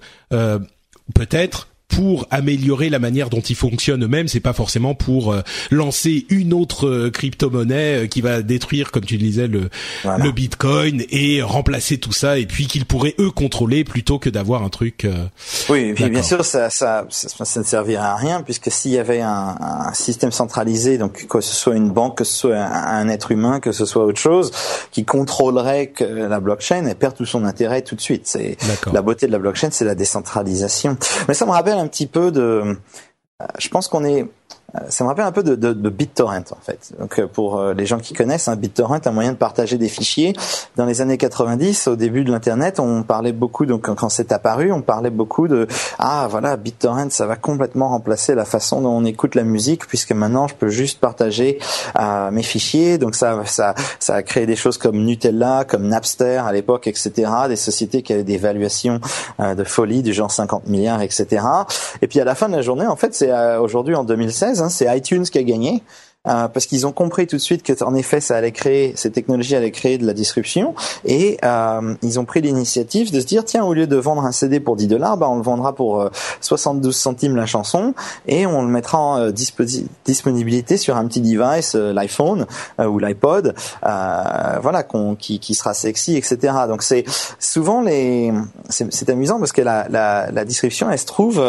[1.13, 4.27] peut-être pour améliorer la manière dont ils fonctionnent eux-mêmes.
[4.27, 9.03] C'est pas forcément pour euh, lancer une autre euh, crypto-monnaie euh, qui va détruire, comme
[9.03, 9.69] tu le disais, le,
[10.05, 12.39] le Bitcoin et remplacer tout ça.
[12.39, 15.05] Et puis qu'ils pourraient eux contrôler plutôt que d'avoir un truc.
[15.69, 19.21] oui, et bien sûr, ça, ça, ça, ne servirait à rien puisque s'il y avait
[19.21, 23.31] un, un, système centralisé, donc que ce soit une banque, que ce soit un, être
[23.31, 24.51] humain, que ce soit autre chose,
[24.91, 28.23] qui contrôlerait que la blockchain, elle perd tout son intérêt tout de suite.
[28.25, 28.57] C'est
[28.91, 30.97] la beauté de la blockchain, c'est la décentralisation.
[31.27, 32.41] Mais ça me rappelle un petit peu de.
[32.41, 32.75] Euh,
[33.59, 34.27] je pense qu'on est
[34.87, 36.93] ça me rappelle un peu de, de, de, BitTorrent en fait.
[36.97, 39.77] Donc euh, pour euh, les gens qui connaissent, un hein, BitTorrent, un moyen de partager
[39.77, 40.33] des fichiers.
[40.77, 43.65] Dans les années 90, au début de l'internet, on parlait beaucoup.
[43.65, 45.67] Donc quand c'est apparu, on parlait beaucoup de
[45.99, 50.13] ah voilà BitTorrent, ça va complètement remplacer la façon dont on écoute la musique puisque
[50.13, 51.59] maintenant je peux juste partager
[51.99, 52.97] euh, mes fichiers.
[52.97, 57.29] Donc ça ça ça a créé des choses comme Nutella, comme Napster à l'époque, etc.
[57.49, 59.01] Des sociétés qui avaient des valuations
[59.39, 61.45] de folie du genre 50 milliards, etc.
[62.01, 64.69] Et puis à la fin de la journée, en fait, c'est aujourd'hui en 2016 Hein,
[64.69, 65.83] c'est iTunes qui a gagné.
[66.27, 69.09] Euh, parce qu'ils ont compris tout de suite que en effet ça allait créer ces
[69.09, 73.43] technologies allaient créer de la disruption et euh, ils ont pris l'initiative de se dire
[73.43, 76.07] tiens au lieu de vendre un CD pour 10 dollars bah on le vendra pour
[76.41, 77.95] 72 euh, centimes la chanson
[78.27, 82.45] et on le mettra en disponibilité sur un petit device l'iPhone
[82.77, 84.85] ou l'iPod voilà
[85.17, 87.03] qui, qui sera sexy etc donc c'est
[87.39, 88.31] souvent les
[88.69, 91.43] c'est amusant parce que la, la, la disruption elle se trouve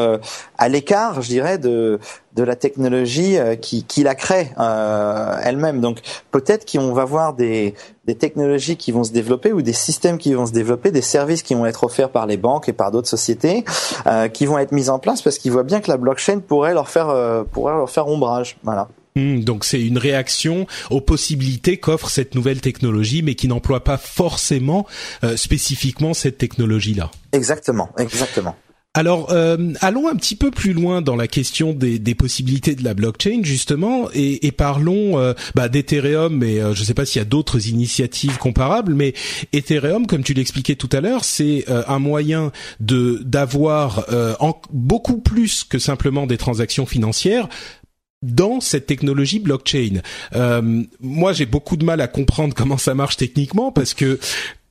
[0.56, 2.00] à l'écart je dirais de
[2.34, 5.80] de la technologie euh, qui, qui la crée euh, elle-même.
[5.80, 5.98] Donc
[6.30, 7.74] peut-être qu'on va voir des,
[8.06, 11.42] des technologies qui vont se développer ou des systèmes qui vont se développer, des services
[11.42, 13.64] qui vont être offerts par les banques et par d'autres sociétés,
[14.06, 16.74] euh, qui vont être mis en place parce qu'ils voient bien que la blockchain pourrait
[16.74, 18.56] leur faire euh, pourrait leur faire ombrage.
[18.64, 18.88] Voilà.
[19.14, 23.98] Hmm, donc c'est une réaction aux possibilités qu'offre cette nouvelle technologie, mais qui n'emploie pas
[23.98, 24.86] forcément
[25.22, 27.10] euh, spécifiquement cette technologie-là.
[27.32, 28.56] Exactement, exactement.
[28.94, 32.92] Alors, euh, allons un petit peu plus loin dans la question des, possibilités de la
[32.92, 36.36] blockchain justement, et, parlons euh, bah, d'Ethereum.
[36.36, 39.14] Mais euh, je ne sais pas s'il y a d'autres initiatives comparables, mais
[39.54, 44.06] Ethereum, comme tu l'expliquais tout à l'heure, c'est un moyen de d'avoir
[44.72, 47.48] beaucoup plus que simplement des transactions financières
[48.22, 50.00] dans cette technologie blockchain.
[50.34, 54.18] Euh, moi, j'ai beaucoup de mal à comprendre comment ça marche techniquement parce que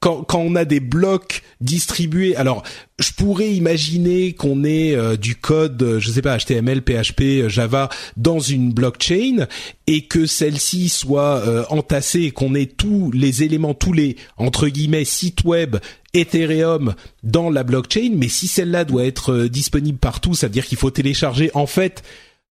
[0.02, 2.64] quand, on a des blocs distribués, alors
[3.00, 7.50] je pourrais imaginer qu'on ait euh, du code, euh, je sais pas, HTML, PHP, euh,
[7.50, 7.88] Java
[8.18, 9.46] dans une blockchain
[9.86, 15.44] et que celle-ci soit entassée qu'on ait tous les éléments, tous les entre guillemets sites
[15.44, 15.78] web
[16.14, 18.12] Ethereum dans la blockchain.
[18.16, 22.04] Mais si celle-là doit être disponible partout, ça veut dire qu'il faut télécharger en fait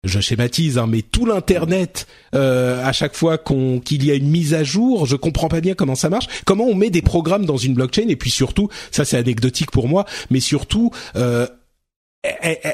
[0.03, 4.29] je schématise, hein, mais tout l'internet euh, à chaque fois qu'on qu'il y a une
[4.29, 6.27] mise à jour, je comprends pas bien comment ça marche.
[6.45, 9.87] Comment on met des programmes dans une blockchain et puis surtout, ça c'est anecdotique pour
[9.87, 11.47] moi, mais surtout euh,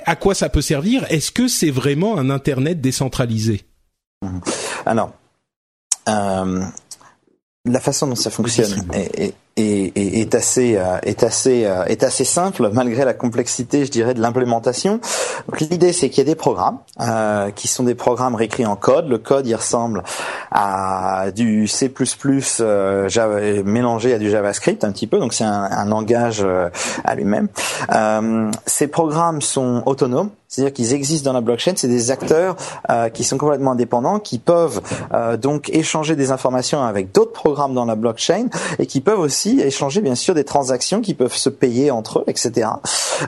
[0.05, 1.05] à quoi ça peut servir?
[1.09, 3.62] Est-ce que c'est vraiment un internet décentralisé?
[4.86, 5.13] Alors,
[6.09, 6.63] euh,
[7.65, 12.23] la façon dont ça fonctionne est, est, est, assez euh, est assez euh, est assez
[12.23, 14.99] simple malgré la complexité, je dirais, de l'implémentation.
[15.47, 18.75] Donc l'idée c'est qu'il y a des programmes euh, qui sont des programmes réécrits en
[18.75, 19.07] code.
[19.07, 20.03] Le code il ressemble
[20.51, 21.91] à du C++
[22.59, 25.19] euh, Java, mélangé à du JavaScript un petit peu.
[25.19, 26.69] Donc c'est un, un, langage euh,
[27.03, 27.47] à lui-même.
[28.65, 30.29] ces programmes sont autonomes.
[30.53, 32.55] C'est-à-dire qu'ils existent dans la blockchain, c'est des acteurs
[32.91, 37.73] euh, qui sont complètement indépendants, qui peuvent euh, donc échanger des informations avec d'autres programmes
[37.73, 41.49] dans la blockchain et qui peuvent aussi échanger bien sûr des transactions qui peuvent se
[41.49, 42.69] payer entre eux, etc.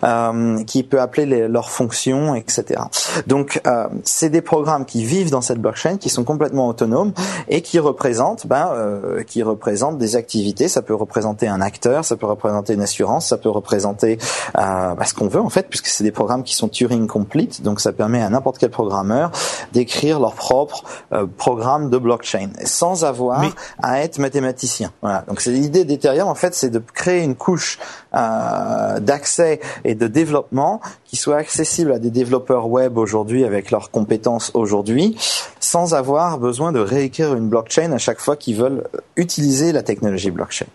[0.04, 2.82] Euh, qui peut appeler les, leurs fonctions, etc.
[3.28, 7.14] Donc euh, c'est des programmes qui vivent dans cette blockchain, qui sont complètement autonomes
[7.48, 10.68] et qui représentent, ben, euh, qui représentent des activités.
[10.68, 14.18] Ça peut représenter un acteur, ça peut représenter une assurance, ça peut représenter
[14.58, 17.62] euh, ben, ce qu'on veut en fait, puisque c'est des programmes qui sont Turing complete.
[17.62, 19.32] Donc ça permet à n'importe quel programmeur
[19.72, 23.42] d'écrire leur propre euh, programme de blockchain sans avoir
[23.82, 24.92] à être mathématicien.
[25.02, 25.24] Voilà.
[25.30, 27.80] Donc c'est l'idée des en fait, c'est de créer une couche
[28.14, 33.92] euh, d'accès et de développement qui soit accessible à des développeurs web aujourd'hui avec leurs
[33.92, 35.16] compétences aujourd'hui,
[35.60, 38.84] sans avoir besoin de réécrire une blockchain à chaque fois qu'ils veulent
[39.16, 40.68] utiliser la technologie blockchain.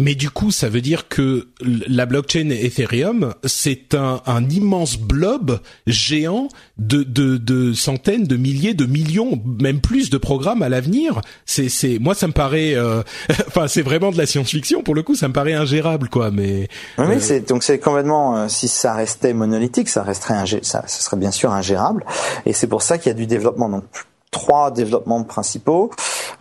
[0.00, 5.60] Mais du coup, ça veut dire que la blockchain Ethereum, c'est un, un, immense blob
[5.86, 11.20] géant de, de, de, centaines, de milliers, de millions, même plus de programmes à l'avenir.
[11.44, 13.02] C'est, c'est, moi, ça me paraît, euh,
[13.46, 15.14] enfin, c'est vraiment de la science-fiction pour le coup.
[15.14, 16.30] Ça me paraît ingérable, quoi.
[16.30, 18.38] Mais oui, euh, c'est donc c'est complètement.
[18.38, 22.06] Euh, si ça restait monolithique, ça resterait ça, ça serait bien sûr ingérable.
[22.46, 23.68] Et c'est pour ça qu'il y a du développement.
[23.68, 23.84] Donc
[24.30, 25.90] trois développements principaux.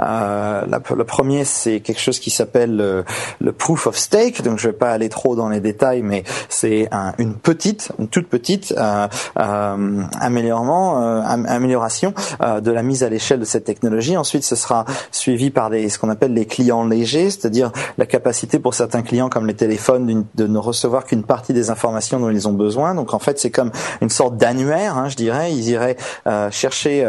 [0.02, 2.76] Euh, le premier, c'est quelque chose qui s'appelle
[3.40, 4.42] le, proof of stake.
[4.42, 8.08] Donc, je vais pas aller trop dans les détails, mais c'est un, une petite, une
[8.08, 9.08] toute petite euh,
[9.40, 14.16] euh, améliorement, euh, amélioration euh, de la mise à l'échelle de cette technologie.
[14.18, 18.60] Ensuite, ce sera suivi par des, ce qu'on appelle les clients légers, c'est-à-dire la capacité
[18.60, 22.48] pour certains clients, comme les téléphones, de ne recevoir qu'une partie des informations dont ils
[22.48, 22.96] ont besoin.
[22.96, 23.72] Donc, en fait, c'est comme
[24.02, 25.52] une sorte d'annuaire, hein, je dirais.
[25.52, 25.98] Ils iraient
[26.52, 27.06] chercher,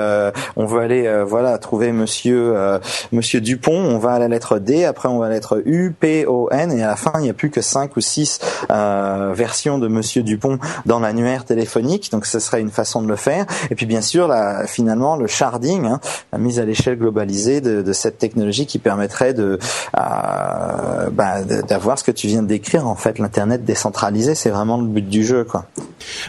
[0.56, 2.78] on veut aller euh, voilà trouver Monsieur euh,
[3.12, 5.92] Monsieur Dupont, on va à la lettre D, après on va à la lettre U,
[5.98, 8.38] P, O, N, et à la fin il n'y a plus que cinq ou six
[8.70, 12.10] euh, versions de Monsieur Dupont dans l'annuaire téléphonique.
[12.12, 13.46] Donc ce serait une façon de le faire.
[13.70, 16.00] Et puis bien sûr, là, finalement, le sharding, hein,
[16.32, 19.58] la mise à l'échelle globalisée de, de, cette technologie qui permettrait de
[19.92, 22.86] bah, d'avoir ce que tu viens de décrire.
[22.86, 25.66] En fait, l'internet décentralisé, c'est vraiment le but du jeu, quoi.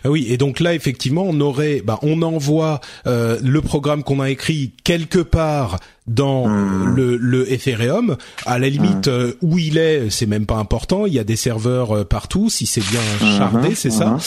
[0.03, 4.30] Ah oui, et donc là, effectivement, on aurait, bah, on envoie le programme qu'on a
[4.31, 5.79] écrit quelque part
[6.13, 6.95] dans hmm.
[6.95, 8.17] le, le, Ethereum.
[8.45, 9.11] À la limite, hmm.
[9.11, 11.05] euh, où il est, c'est même pas important.
[11.05, 13.37] Il y a des serveurs euh, partout, si c'est bien hmm.
[13.37, 14.17] chardé, c'est ça.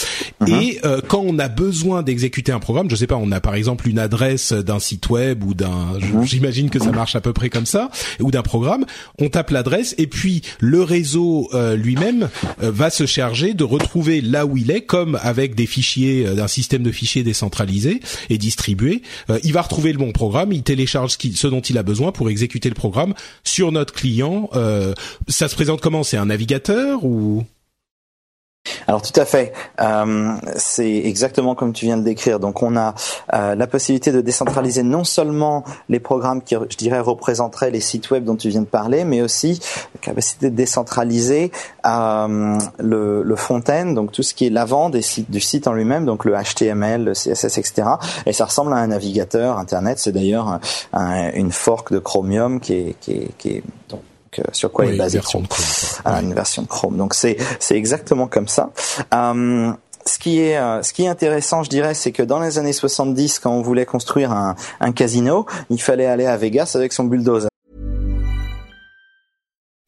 [0.47, 3.55] Et euh, quand on a besoin d'exécuter un programme, je sais pas, on a par
[3.55, 7.51] exemple une adresse d'un site web ou d'un, j'imagine que ça marche à peu près
[7.51, 8.85] comme ça, ou d'un programme,
[9.19, 14.57] on tape l'adresse et puis le réseau lui-même va se charger de retrouver là où
[14.57, 19.03] il est, comme avec des fichiers d'un système de fichiers décentralisé et distribué.
[19.43, 22.69] il va retrouver le bon programme, il télécharge ce dont il a besoin pour exécuter
[22.69, 24.49] le programme sur notre client.
[24.55, 24.95] Euh,
[25.29, 26.03] ça se présente comment?
[26.03, 27.45] C'est un navigateur ou?
[28.87, 32.41] Alors tout à fait, euh, c'est exactement comme tu viens de décrire.
[32.41, 32.95] Donc on a
[33.33, 38.11] euh, la possibilité de décentraliser non seulement les programmes qui, je dirais, représenteraient les sites
[38.11, 39.61] web dont tu viens de parler, mais aussi
[39.95, 41.51] la capacité de décentraliser
[41.87, 45.73] euh, le, le front-end, donc tout ce qui est l'avant des sites du site en
[45.73, 47.83] lui-même, donc le HTML, le CSS, etc.
[48.27, 49.99] Et ça ressemble à un navigateur Internet.
[49.99, 50.61] C'est d'ailleurs
[50.93, 53.13] une fork de Chromium qui est, qui
[53.49, 53.63] est,
[54.39, 55.47] euh, sur quoi est basé Chrome,
[56.07, 56.97] une version de Chrome.
[56.97, 58.71] Donc c'est c'est exactement comme ça.
[59.13, 59.73] Euh,
[60.07, 62.73] ce qui est euh, ce qui est intéressant, je dirais, c'est que dans les années
[62.73, 67.05] 70, quand on voulait construire un, un casino, il fallait aller à Vegas avec son
[67.05, 67.49] bulldozer.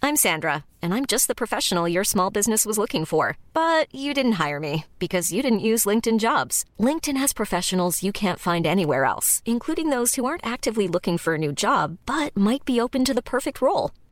[0.02, 3.36] I'm Sandra, and I'm just the professional your small business was looking for.
[3.54, 6.64] But you didn't hire me because you didn't use LinkedIn Jobs.
[6.78, 11.34] LinkedIn has professionals you can't find anywhere else, including those who aren't actively looking for
[11.34, 13.90] a new job but might be open to the perfect role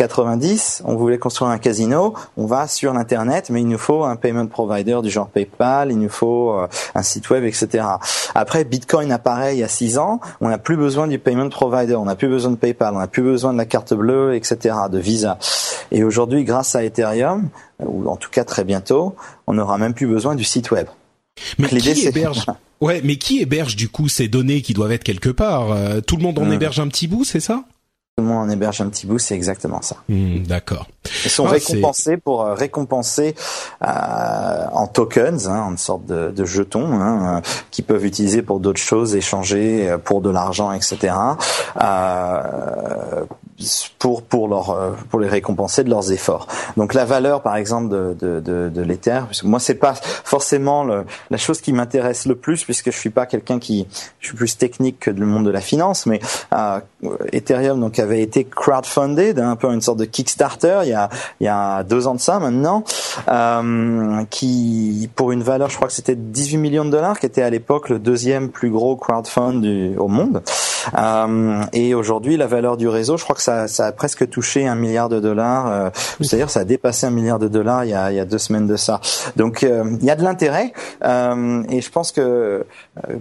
[0.00, 4.16] 90, on voulait construire un casino, on va sur l'internet, mais il nous faut un
[4.16, 7.84] payment provider du genre PayPal, il nous faut euh, un site web, etc.
[8.34, 11.96] Après, Bitcoin apparaît il y a six ans, on n'a plus besoin du payment provider,
[11.96, 14.74] on n'a plus besoin de PayPal, on n'a plus besoin de la carte bleue, etc.,
[14.90, 15.38] de Visa.
[15.92, 19.14] Et aujourd'hui, grâce à Ethereum, ou en tout cas très bientôt,
[19.46, 20.86] on n'aura même plus besoin du site web.
[21.58, 22.46] Mais qui héberge
[22.80, 25.72] Ouais, mais qui héberge du coup ces données qui doivent être quelque part?
[25.72, 26.52] Euh, Tout le monde en hmm.
[26.54, 27.64] héberge un petit bout, c'est ça?
[28.20, 29.96] Tout le monde en héberge un petit bout, c'est exactement ça.
[30.10, 30.86] Hmm, d'accord.
[31.24, 33.34] Ils sont ah, récompensés pour euh, récompenser
[33.82, 38.60] euh, en tokens, hein, en sorte de, de jetons, hein, euh, qui peuvent utiliser pour
[38.60, 41.14] d'autres choses, échanger pour de l'argent, etc.
[43.98, 46.46] Pour pour leur euh, pour les récompenser de leurs efforts.
[46.76, 51.04] Donc la valeur par exemple de de de, de l'Ether, moi c'est pas forcément le,
[51.30, 53.86] la chose qui m'intéresse le plus puisque je suis pas quelqu'un qui
[54.20, 56.20] je suis plus technique que le monde de la finance, mais
[56.54, 56.80] euh,
[57.32, 61.08] Ethereum donc avait été crowdfunded, hein, un peu une sorte de Kickstarter il y a
[61.40, 62.84] il y a deux ans de ça maintenant,
[63.28, 67.42] euh, qui pour une valeur je crois que c'était 18 millions de dollars, qui était
[67.42, 70.42] à l'époque le deuxième plus gros crowdfund du, au monde.
[70.98, 74.66] Euh, et aujourd'hui la valeur du réseau, je crois que ça ça, a presque touché
[74.66, 75.66] un milliard de dollars.
[75.68, 78.24] Euh, C'est-à-dire, ça a dépassé un milliard de dollars il y a, il y a
[78.24, 79.00] deux semaines de ça.
[79.36, 80.72] Donc, euh, il y a de l'intérêt.
[81.04, 82.66] Euh, et je pense que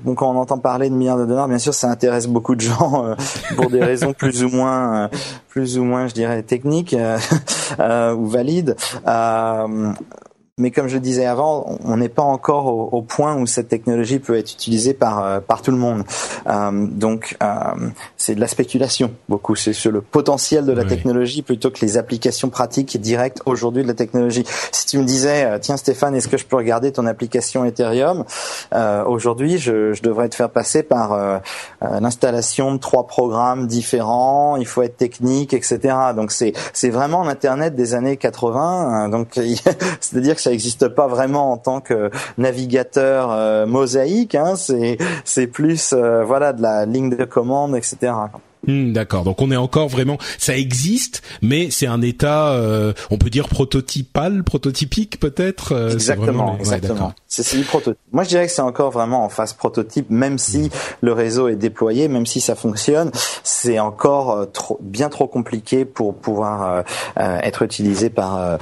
[0.03, 2.61] bon, quand on entend parler de milliards de dollars, bien sûr, ça intéresse beaucoup de
[2.61, 3.15] gens
[3.55, 5.09] pour des raisons plus ou moins,
[5.49, 6.95] plus ou moins, je dirais, techniques
[7.79, 8.75] ou valides.
[10.59, 14.19] Mais comme je le disais avant, on n'est pas encore au, point où cette technologie
[14.19, 16.03] peut être utilisée par par tout le monde.
[16.47, 17.89] Euh, donc euh,
[18.19, 19.55] c'est de la spéculation beaucoup.
[19.55, 23.87] C'est sur le potentiel de la technologie plutôt que les applications pratiques directes aujourd'hui de
[23.87, 24.43] la technologie.
[24.71, 28.23] Si tu me disais, euh, tiens Stéphane, est-ce que je peux regarder ton application Ethereum
[28.73, 31.41] euh, Aujourd'hui, je, je, devrais te faire passer par
[31.81, 34.57] l'installation de trois programmes différents.
[34.57, 35.79] Il faut être technique, etc.
[36.15, 39.09] Donc c'est c'est vraiment l'internet des années 80.
[39.09, 39.39] Donc
[39.99, 44.35] c'est-à-dire que ça n'existe pas vraiment en tant que navigateur euh, mosaïque.
[44.35, 48.08] Hein, c'est c'est plus euh, voilà de la ligne de commande, etc.
[48.13, 48.48] Hakan.
[48.67, 49.23] Hmm, d'accord.
[49.23, 53.47] Donc on est encore vraiment, ça existe, mais c'est un état, euh, on peut dire
[53.47, 55.73] prototypal, prototypique peut-être.
[55.73, 57.13] Euh, exactement, exactement.
[57.27, 57.99] C'est du prototype.
[58.11, 60.69] Moi je dirais que c'est encore vraiment en phase prototype, même si hmm.
[61.01, 63.11] le réseau est déployé, même si ça fonctionne,
[63.43, 66.83] c'est encore euh, trop, bien trop compliqué pour pouvoir
[67.17, 68.59] être utilisé par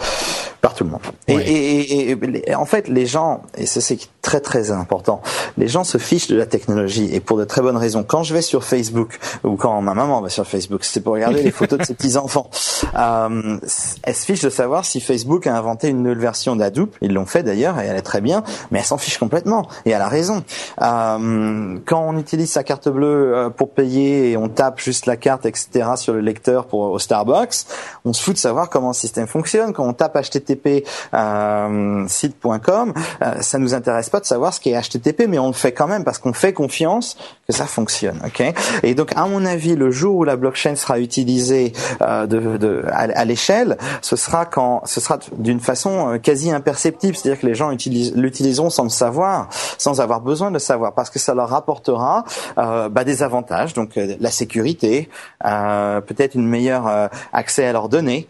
[0.62, 1.02] par tout le monde.
[1.28, 5.22] Et, et, et, et, en fait, les gens, et c'est très très important,
[5.58, 8.04] les gens se fichent de la technologie et pour de très bonnes raisons.
[8.04, 11.42] Quand je vais sur Facebook ou quand ma maman va sur Facebook, c'est pour regarder
[11.42, 12.50] les photos de ses petits enfants.
[12.96, 13.58] Euh,
[14.04, 16.96] elle se fiche de savoir si Facebook a inventé une nouvelle version d'Hadoop.
[17.02, 19.92] Ils l'ont fait d'ailleurs et elle est très bien, mais elle s'en fiche complètement et
[19.92, 20.44] elle a raison.
[20.82, 25.16] Euh, quand on utilise sa carte bleue euh, pour payer et on tape juste la
[25.16, 25.92] carte, etc.
[25.96, 27.66] sur le lecteur pour au Starbucks,
[28.04, 29.72] on se fout de savoir comment le système fonctionne.
[29.72, 34.80] Quand on tape HTTP euh, site.com, euh, ça nous intéresse pas de savoir ce qu'est
[34.80, 38.20] HTTP, mais on le fait quand même parce qu'on fait confiance que ça fonctionne.
[38.26, 38.44] Ok?
[38.84, 42.84] Et donc à mon avis le jour où la blockchain sera utilisée euh, de, de,
[42.92, 47.56] à, l'échelle, ce sera quand ce sera d'une façon euh, quasi imperceptible, c'est-à-dire que les
[47.56, 51.54] gens l'utiliseront sans le savoir, sans avoir besoin de le savoir, parce que ça leur
[51.54, 52.26] apportera
[52.58, 55.08] euh, bah, des avantages, donc euh, la sécurité,
[55.46, 58.28] euh, peut-être une meilleure accès à leurs données,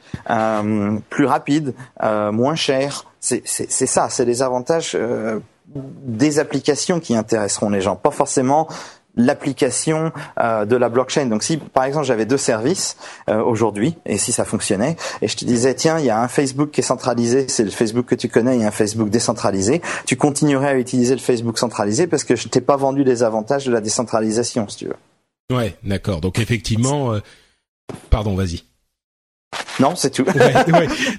[1.10, 3.06] plus rapide, moins cher.
[3.20, 4.96] C'est ça, c'est les avantages
[5.76, 8.68] des applications qui intéresseront les gens, pas forcément
[9.18, 11.26] l'application euh, de la blockchain.
[11.26, 12.98] Donc si par exemple j'avais deux services
[13.30, 16.28] euh, aujourd'hui et si ça fonctionnait et je te disais tiens il y a un
[16.28, 20.16] Facebook qui est centralisé, c'est le Facebook que tu connais, a un Facebook décentralisé, tu
[20.16, 23.72] continuerais à utiliser le Facebook centralisé parce que je t'ai pas vendu les avantages de
[23.72, 25.56] la décentralisation si tu veux.
[25.56, 26.22] Ouais, d'accord.
[26.22, 27.20] Donc effectivement, euh,
[28.10, 28.67] pardon, vas-y.
[29.80, 30.26] Non, c'est tout.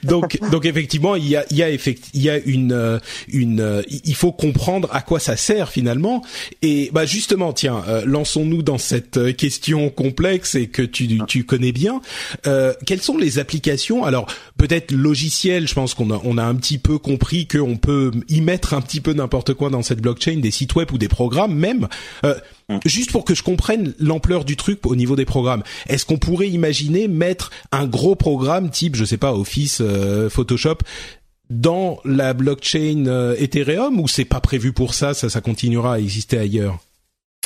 [0.02, 2.98] Donc, donc effectivement, il y a, il y a, effect, il y a une, euh,
[3.28, 6.24] une, euh, il faut comprendre à quoi ça sert finalement.
[6.62, 11.72] Et bah justement, tiens, euh, lançons-nous dans cette question complexe et que tu, tu connais
[11.72, 12.00] bien.
[12.46, 14.04] Euh, quelles sont les applications?
[14.04, 15.68] Alors, peut-être logiciel.
[15.68, 18.80] Je pense qu'on a, on a un petit peu compris qu'on peut y mettre un
[18.80, 21.88] petit peu n'importe quoi dans cette blockchain, des sites web ou des programmes même.
[22.68, 22.78] Mm.
[22.84, 26.48] Juste pour que je comprenne l'ampleur du truc au niveau des programmes, est-ce qu'on pourrait
[26.48, 30.78] imaginer mettre un gros programme type, je sais pas, Office, euh, Photoshop
[31.50, 35.98] dans la blockchain euh, Ethereum ou c'est pas prévu pour ça, ça, ça continuera à
[35.98, 36.78] exister ailleurs?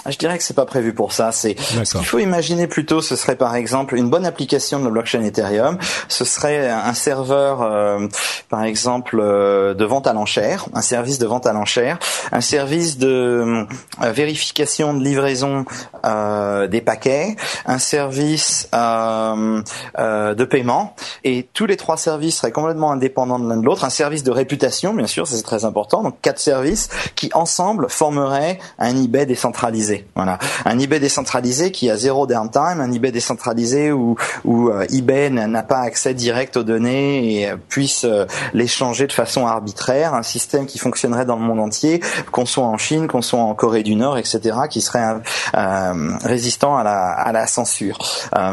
[0.08, 1.32] Je dirais que c'est pas prévu pour ça.
[1.32, 3.00] C'est ce qu'il faut imaginer plutôt.
[3.00, 5.78] Ce serait par exemple une bonne application de la blockchain Ethereum.
[6.08, 8.08] Ce serait un serveur, euh,
[8.48, 11.98] par exemple, euh, de vente à l'enchère, un service de vente à l'enchère,
[12.32, 13.66] un service de
[14.02, 15.64] euh, vérification de livraison
[16.68, 17.36] des paquets,
[17.66, 20.96] un service de paiement.
[21.24, 23.84] Et tous les trois services seraient complètement indépendants de l'un de l'autre.
[23.84, 26.02] Un service de réputation, bien sûr, c'est très important.
[26.02, 31.96] Donc quatre services qui ensemble formeraient un eBay décentralisé voilà, un eBay décentralisé qui a
[31.96, 37.42] zéro downtime, un eBay décentralisé où où euh, eBay n'a pas accès direct aux données
[37.42, 41.60] et puisse euh, les changer de façon arbitraire, un système qui fonctionnerait dans le monde
[41.60, 45.16] entier, qu'on soit en Chine, qu'on soit en Corée du Nord, etc., qui serait
[45.54, 47.98] euh, résistant à la à la censure.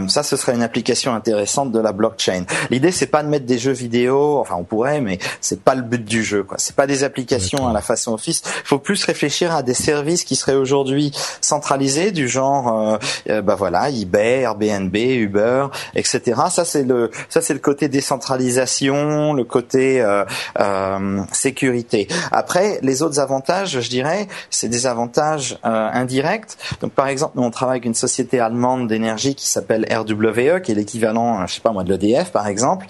[0.08, 2.44] ça, ce serait une application intéressante de la blockchain.
[2.70, 5.82] L'idée, c'est pas de mettre des jeux vidéo, enfin on pourrait, mais c'est pas le
[5.82, 6.44] but du jeu.
[6.44, 6.58] Quoi.
[6.60, 8.42] C'est pas des applications à la façon Office.
[8.46, 11.12] Il faut plus réfléchir à des services qui seraient aujourd'hui
[11.42, 12.98] centralisés du genre, euh,
[13.30, 16.42] euh, bah voilà, eBay, Airbnb, Uber, etc.
[16.50, 20.26] Ça c'est le, ça c'est le côté décentralisation, le côté euh,
[20.60, 22.08] euh, sécurité.
[22.32, 26.58] Après, les autres avantages, je dirais, c'est des avantages indirects.
[26.82, 30.72] Donc par exemple, nous on travaille avec une société allemande d'énergie qui s'appelle RWE, qui
[30.72, 32.86] est l'équivalent, je sais pas moi, de l'EDF par exemple,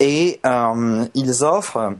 [0.00, 0.40] et
[1.14, 1.94] ils offrent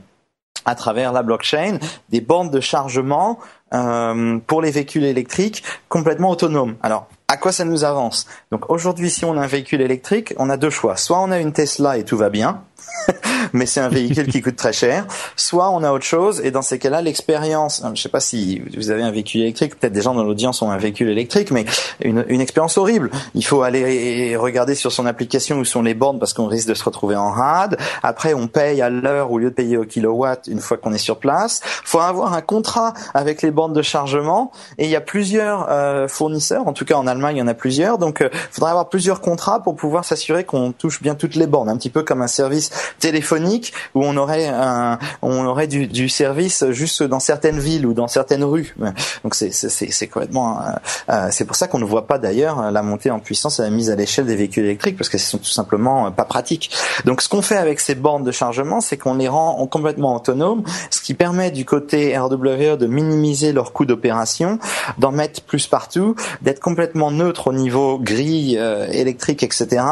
[0.65, 1.77] à travers la blockchain
[2.09, 3.39] des bandes de chargement
[3.73, 6.75] euh, pour les véhicules électriques complètement autonomes.
[6.81, 8.27] Alors, à quoi ça nous avance?
[8.51, 10.97] Donc aujourd'hui, si on a un véhicule électrique, on a deux choix.
[10.97, 12.61] Soit on a une Tesla et tout va bien,
[13.53, 15.05] mais c'est un véhicule qui coûte très cher.
[15.35, 18.61] Soit on a autre chose, et dans ces cas-là, l'expérience, je ne sais pas si
[18.75, 21.65] vous avez un véhicule électrique, peut-être des gens dans l'audience ont un véhicule électrique, mais
[22.01, 23.09] une, expérience horrible.
[23.35, 26.73] Il faut aller regarder sur son application où sont les bornes parce qu'on risque de
[26.73, 27.77] se retrouver en rade.
[28.01, 30.97] Après, on paye à l'heure au lieu de payer au kilowatt une fois qu'on est
[30.97, 31.61] sur place.
[31.63, 35.67] Il faut avoir un contrat avec les bornes de chargement, et il y a plusieurs
[35.69, 38.29] euh, fournisseurs, en tout cas en Allemagne, il y en a plusieurs, donc il euh,
[38.51, 41.89] faudrait avoir plusieurs contrats pour pouvoir s'assurer qu'on touche bien toutes les bornes, un petit
[41.89, 47.03] peu comme un service téléphonique où on aurait un, on aurait du, du, service juste
[47.03, 48.75] dans certaines villes ou dans certaines rues.
[49.23, 50.71] Donc c'est c'est complètement euh,
[51.09, 53.69] euh, c'est pour ça qu'on ne voit pas d'ailleurs la montée en puissance et la
[53.69, 56.71] mise à l'échelle des véhicules électriques parce que ce sont tout simplement euh, pas pratiques.
[57.05, 60.63] Donc ce qu'on fait avec ces bornes de chargement, c'est qu'on les rend complètement autonomes,
[60.89, 64.59] ce qui permet du côté RWE de minimiser leur coût d'opération,
[64.97, 68.59] d'en mettre plus partout, d'être complètement neutre au niveau grille
[68.91, 69.83] électrique, etc.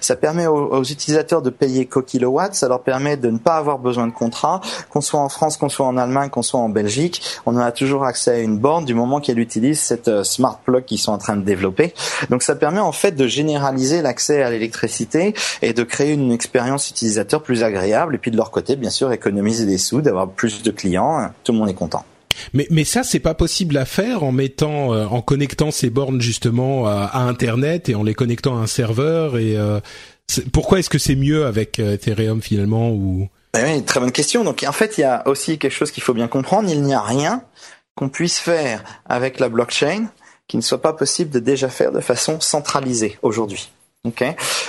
[0.00, 2.02] Ça permet aux, aux utilisateurs de payer qu'au
[2.52, 4.60] ça leur permet de ne pas avoir besoin de contrat,
[4.90, 8.04] qu'on soit en France, qu'on soit en Allemagne, qu'on soit en Belgique, on a toujours
[8.04, 11.18] accès à une borne du moment qu'elle utilise cette euh, smart plug qu'ils sont en
[11.18, 11.94] train de développer.
[12.30, 16.90] Donc ça permet en fait de généraliser l'accès à l'électricité et de créer une expérience
[16.90, 20.62] utilisateur plus agréable et puis de leur côté bien sûr économiser des sous, d'avoir plus
[20.62, 22.04] de clients, tout le monde est content.
[22.52, 26.20] Mais, mais ça, c'est pas possible à faire en mettant, euh, en connectant ces bornes
[26.20, 29.38] justement à, Internet et en les connectant à un serveur.
[29.38, 29.80] Et euh,
[30.52, 33.28] pourquoi est-ce que c'est mieux avec euh, Ethereum finalement ou?
[33.56, 34.44] Eh oui, très bonne question.
[34.44, 36.68] Donc en fait, il y a aussi quelque chose qu'il faut bien comprendre.
[36.70, 37.42] Il n'y a rien
[37.94, 40.06] qu'on puisse faire avec la blockchain
[40.46, 43.70] qui ne soit pas possible de déjà faire de façon centralisée aujourd'hui.
[44.04, 44.24] Ok,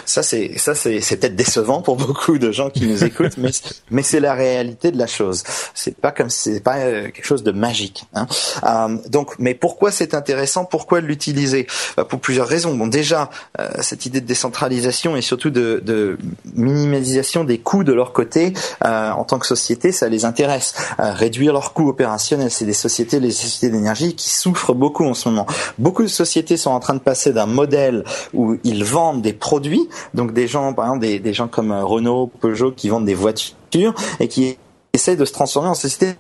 [0.06, 3.52] ça c'est ça c'est c'est peut-être décevant pour beaucoup de gens qui nous écoutent, mais
[3.92, 5.44] mais c'est la réalité de la chose.
[5.76, 8.06] C'est pas comme c'est pas euh, quelque chose de magique.
[8.16, 8.26] Hein.
[8.64, 10.66] Euh, donc, mais pourquoi c'est intéressant?
[10.66, 11.68] Pourquoi l'utiliser?
[11.96, 12.74] Bah, Pour plusieurs raisons.
[12.74, 16.18] Bon, déjà euh, cette idée de décentralisation et surtout de, de
[16.56, 18.54] minimalisation des coûts de leur côté
[18.84, 20.74] euh, en tant que société, ça les intéresse.
[21.00, 25.14] Euh, réduire leurs coûts opérationnels, c'est des sociétés, les sociétés d'énergie qui souffrent beaucoup en
[25.14, 25.46] ce moment.
[25.78, 28.04] Beaucoup de sociétés sont en train de passer d'un modèle
[28.34, 32.28] où ils vendent des produits, donc des gens, par exemple, des, gens comme euh, Renault,
[32.40, 34.58] Peugeot qui vendent des voitures et qui
[34.94, 36.16] essaient de se transformer en société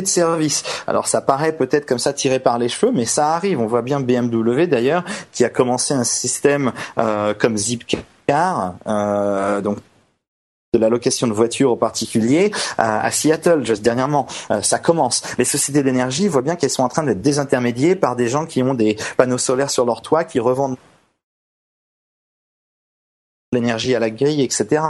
[0.00, 0.62] de service.
[0.86, 3.60] Alors ça paraît peut-être comme ça tiré par les cheveux, mais ça arrive.
[3.60, 9.78] On voit bien BMW d'ailleurs qui a commencé un système euh, comme Zipcar, euh, donc
[10.74, 14.26] de la location de voitures aux particuliers à, Seattle juste dernièrement.
[14.62, 15.22] ça commence.
[15.36, 18.62] Les sociétés d'énergie voient bien qu'elles sont en train d'être désintermédiées par des gens qui
[18.62, 20.78] ont des panneaux solaires sur leur toit, qui revendent
[23.52, 24.82] l'énergie à la grille, etc.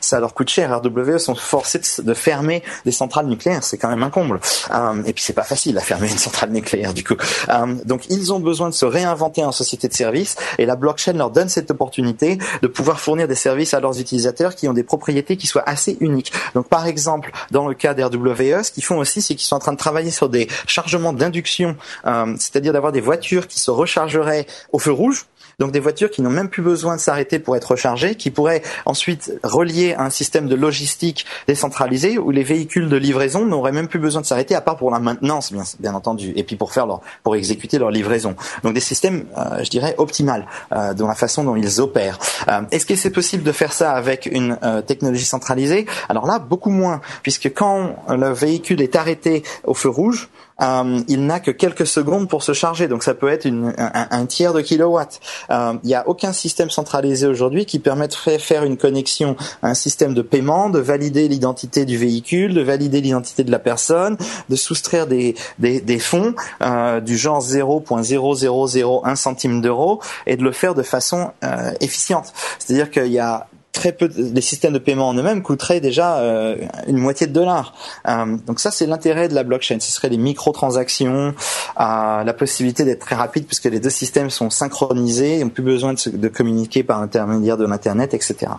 [0.00, 0.78] Ça leur coûte cher.
[0.80, 3.62] RWE sont forcés de, fermer des centrales nucléaires.
[3.62, 4.40] C'est quand même un comble.
[4.72, 7.16] Euh, et puis c'est pas facile à fermer une centrale nucléaire du coup.
[7.48, 11.12] Euh, donc ils ont besoin de se réinventer en société de services et la blockchain
[11.12, 14.82] leur donne cette opportunité de pouvoir fournir des services à leurs utilisateurs qui ont des
[14.82, 16.32] propriétés qui soient assez uniques.
[16.54, 19.60] Donc par exemple, dans le cas d'RWE, ce qu'ils font aussi, c'est qu'ils sont en
[19.60, 24.46] train de travailler sur des chargements d'induction, euh, c'est-à-dire d'avoir des voitures qui se rechargeraient
[24.72, 25.26] au feu rouge
[25.60, 28.62] donc des voitures qui n'ont même plus besoin de s'arrêter pour être rechargées, qui pourraient
[28.86, 33.86] ensuite relier à un système de logistique décentralisé où les véhicules de livraison n'auraient même
[33.86, 36.86] plus besoin de s'arrêter à part pour la maintenance, bien, entendu, et puis pour faire
[36.86, 38.34] leur, pour exécuter leur livraison.
[38.64, 42.18] Donc des systèmes, euh, je dirais, optimales euh, dans la façon dont ils opèrent.
[42.48, 45.86] Euh, Est-ce que c'est possible de faire ça avec une technologie centralisée?
[46.08, 50.30] Alors là, beaucoup moins, puisque quand le véhicule est arrêté au feu rouge,
[50.60, 54.52] euh, il n'a que quelques secondes pour se charger, donc ça peut être un, tiers
[54.52, 55.20] de kilowatt.
[55.50, 59.74] Euh, il n'y a aucun système centralisé aujourd'hui qui permettrait de faire une connexion un
[59.74, 64.16] système de paiement, de valider l'identité du véhicule, de valider l'identité de la personne,
[64.48, 70.52] de soustraire des, des, des fonds euh, du genre 0.0001 centime d'euro et de le
[70.52, 72.32] faire de façon euh, efficiente.
[72.58, 76.56] C'est-à-dire qu'il y a très peu les systèmes de paiement en eux-mêmes coûteraient déjà euh,
[76.86, 77.74] une moitié de dollar.
[78.08, 81.34] Euh, donc ça c'est l'intérêt de la blockchain, ce serait les microtransactions,
[81.80, 85.62] euh, la possibilité d'être très rapide puisque les deux systèmes sont synchronisés, ils n'ont plus
[85.62, 88.52] besoin de, de communiquer par l'intermédiaire de l'internet, etc.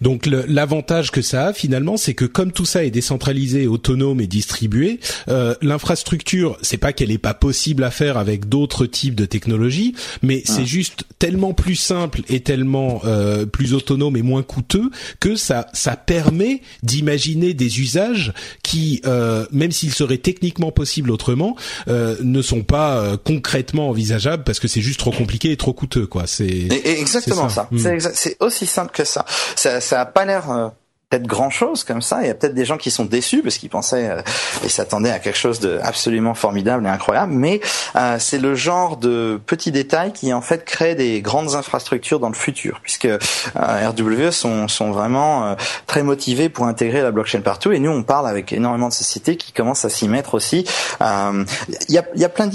[0.00, 4.26] Donc l'avantage que ça a finalement, c'est que comme tout ça est décentralisé, autonome et
[4.26, 9.24] distribué, euh, l'infrastructure, c'est pas qu'elle est pas possible à faire avec d'autres types de
[9.26, 10.52] technologies, mais ah.
[10.54, 15.66] c'est juste tellement plus simple et tellement euh, plus autonome et moins coûteux que ça
[15.72, 21.56] ça permet d'imaginer des usages qui, euh, même s'ils seraient techniquement possibles autrement,
[21.88, 25.72] euh, ne sont pas euh, concrètement envisageables parce que c'est juste trop compliqué et trop
[25.72, 26.26] coûteux, quoi.
[26.26, 27.68] C'est exactement ça.
[27.78, 27.90] ça.
[27.90, 27.98] Hmm.
[28.14, 29.24] C'est aussi simple que ça
[29.66, 30.68] ça, ça a pas l'air euh,
[31.10, 32.20] peut-être grand chose comme ça.
[32.22, 34.22] Il y a peut-être des gens qui sont déçus parce qu'ils pensaient euh,
[34.64, 37.32] et s'attendaient à quelque chose de absolument formidable et incroyable.
[37.32, 37.60] Mais
[37.94, 42.28] euh, c'est le genre de petits détails qui en fait créent des grandes infrastructures dans
[42.28, 43.18] le futur, puisque euh,
[43.54, 45.56] RWE sont, sont vraiment
[45.86, 47.72] très motivés pour intégrer la blockchain partout.
[47.72, 50.66] Et nous, on parle avec énormément de sociétés qui commencent à s'y mettre aussi.
[51.00, 52.48] Il y a, y a plein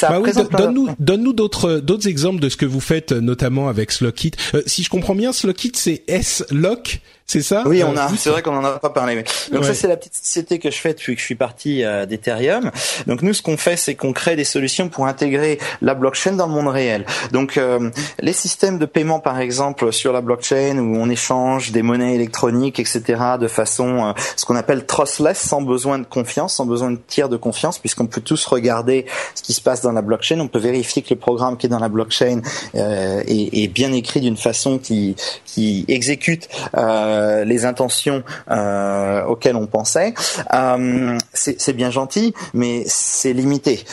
[0.00, 4.32] bah oui, donne-nous donne-nous d'autres d'autres exemples de ce que vous faites notamment avec Slockit.
[4.54, 7.00] Euh, si je comprends bien, Slockit c'est S-Lock
[7.32, 8.10] c'est ça Oui, on euh, a.
[8.14, 9.24] C'est vrai qu'on en a pas parlé.
[9.50, 12.04] Donc ça, c'est la petite société que je fais depuis que je suis parti euh,
[12.04, 12.70] d'Ethereum.
[13.06, 16.46] Donc nous, ce qu'on fait, c'est qu'on crée des solutions pour intégrer la blockchain dans
[16.46, 17.06] le monde réel.
[17.32, 21.80] Donc euh, les systèmes de paiement, par exemple, sur la blockchain où on échange des
[21.80, 23.02] monnaies électroniques, etc.,
[23.40, 27.38] de façon ce qu'on appelle trustless, sans besoin de confiance, sans besoin de tiers de
[27.38, 30.38] confiance, puisqu'on peut tous regarder ce qui se passe dans la blockchain.
[30.40, 32.42] On peut vérifier que le programme qui est dans la blockchain
[32.74, 35.16] est, est, bien écrit d'une façon qui
[35.46, 40.14] qui exécute euh, les intentions euh, auxquelles on pensait.
[40.52, 43.84] Euh, c'est bien gentil, mais c'est limité.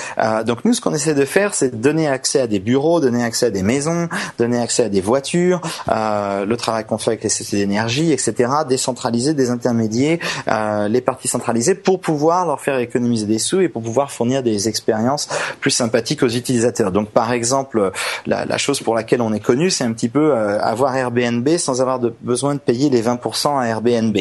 [0.45, 3.47] donc nous, ce qu'on essaie de faire, c'est donner accès à des bureaux, donner accès
[3.47, 7.65] à des maisons, donner accès à des voitures, le travail qu'on fait avec les sociétés
[7.65, 8.33] d'énergie, etc.
[8.67, 10.17] Décentraliser des intermédiaires,
[10.89, 14.67] les parties centralisées pour pouvoir leur faire économiser des sous et pour pouvoir fournir des
[14.67, 16.91] expériences plus sympathiques aux utilisateurs.
[16.91, 17.91] Donc par exemple,
[18.25, 21.81] la, la chose pour laquelle on est connu, c'est un petit peu avoir Airbnb sans
[21.81, 24.17] avoir de, besoin de payer les 20% à Airbnb.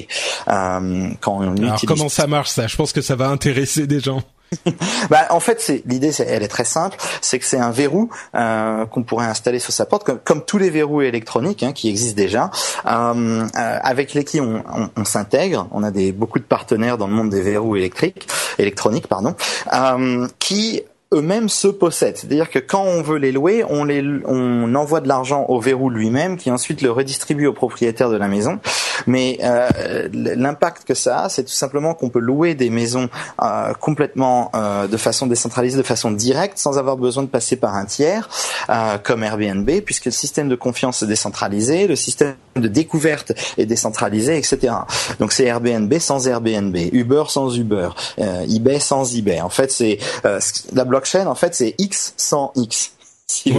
[0.48, 2.66] Euh, quand on Alors comment ça marche ça?
[2.66, 4.22] Je pense que ça va intéresser des gens.
[5.10, 8.86] bah, en fait, c'est l'idée, elle est très simple, c'est que c'est un verrou euh,
[8.86, 12.16] qu'on pourrait installer sur sa porte, comme, comme tous les verrous électroniques hein, qui existent
[12.16, 12.50] déjà,
[12.86, 15.68] euh, euh, avec lesquels on, on, on s'intègre.
[15.72, 18.26] On a des beaucoup de partenaires dans le monde des verrous électriques,
[18.58, 19.34] électroniques, pardon,
[19.72, 20.82] euh, qui
[21.14, 22.18] eux-mêmes se possèdent.
[22.18, 25.88] C'est-à-dire que quand on veut les louer, on, les, on envoie de l'argent au verrou
[25.88, 28.58] lui-même qui ensuite le redistribue au propriétaire de la maison.
[29.06, 33.08] Mais euh, l'impact que ça a, c'est tout simplement qu'on peut louer des maisons
[33.42, 37.74] euh, complètement euh, de façon décentralisée, de façon directe, sans avoir besoin de passer par
[37.74, 38.28] un tiers,
[38.68, 43.66] euh, comme Airbnb, puisque le système de confiance est décentralisé, le système de découverte est
[43.66, 44.74] décentralisé, etc.
[45.20, 49.40] Donc c'est Airbnb sans Airbnb, Uber sans Uber, euh, eBay sans eBay.
[49.40, 49.98] En fait, c'est
[50.72, 52.92] la blockchain, en fait, c'est X sans X.
[53.30, 53.52] Si.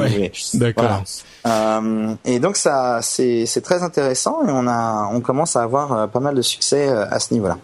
[0.55, 1.03] D'accord.
[1.45, 6.07] Euh, et donc ça, c'est très intéressant et on a, on commence à avoir euh,
[6.07, 7.59] pas mal de succès euh, à ce niveau-là.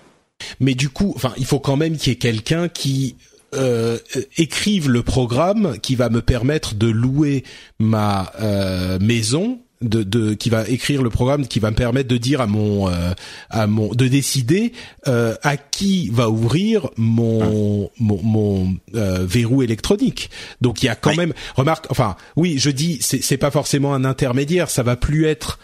[0.60, 3.16] Mais du coup, enfin, il faut quand même qu'il y ait quelqu'un qui
[3.56, 4.00] euh,
[4.38, 7.44] écrive le programme qui va me permettre de louer
[7.80, 12.18] ma euh, maison de, de, qui va écrire le programme qui va me permettre de
[12.18, 13.14] dire à mon euh,
[13.50, 14.74] à mon de décider
[15.08, 20.30] euh, à qui va ouvrir mon mon, mon euh, verrou électronique.
[20.62, 23.94] Donc il y a quand même remarque enfin oui, je dis c'est c'est pas forcément
[23.94, 25.60] un intermédiaire, ça va plus être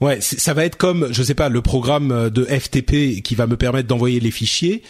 [0.00, 3.56] Ouais, ça va être comme, je sais pas, le programme de FTP qui va me
[3.56, 4.84] permettre d'envoyer les fichiers,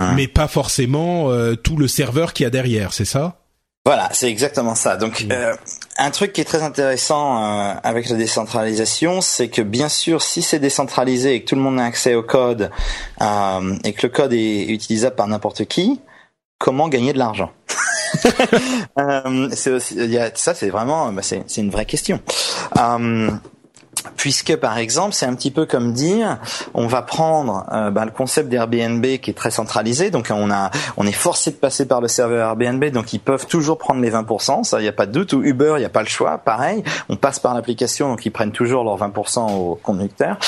[0.00, 0.14] hein.
[0.14, 3.46] mais pas forcément tout le serveur qui y a derrière, c'est ça?
[3.86, 4.96] Voilà, c'est exactement ça.
[4.96, 5.54] Donc, euh,
[5.98, 10.42] un truc qui est très intéressant euh, avec la décentralisation, c'est que bien sûr, si
[10.42, 12.70] c'est décentralisé et que tout le monde a accès au code
[13.22, 16.00] euh, et que le code est utilisable par n'importe qui,
[16.58, 17.50] comment gagner de l'argent?
[19.52, 19.98] C'est aussi,
[20.34, 22.20] ça, c'est vraiment, bah, c'est une vraie question
[24.16, 26.38] puisque par exemple c'est un petit peu comme dire
[26.74, 30.10] on va prendre euh, bah, le concept d'Airbnb qui est très centralisé.
[30.10, 32.84] Donc on a on est forcé de passer par le serveur Airbnb.
[32.86, 35.32] Donc ils peuvent toujours prendre les 20% ça il y a pas de doute.
[35.32, 36.38] Ou Uber il y a pas le choix.
[36.38, 38.08] Pareil on passe par l'application.
[38.08, 40.38] Donc ils prennent toujours leurs 20% au conducteur.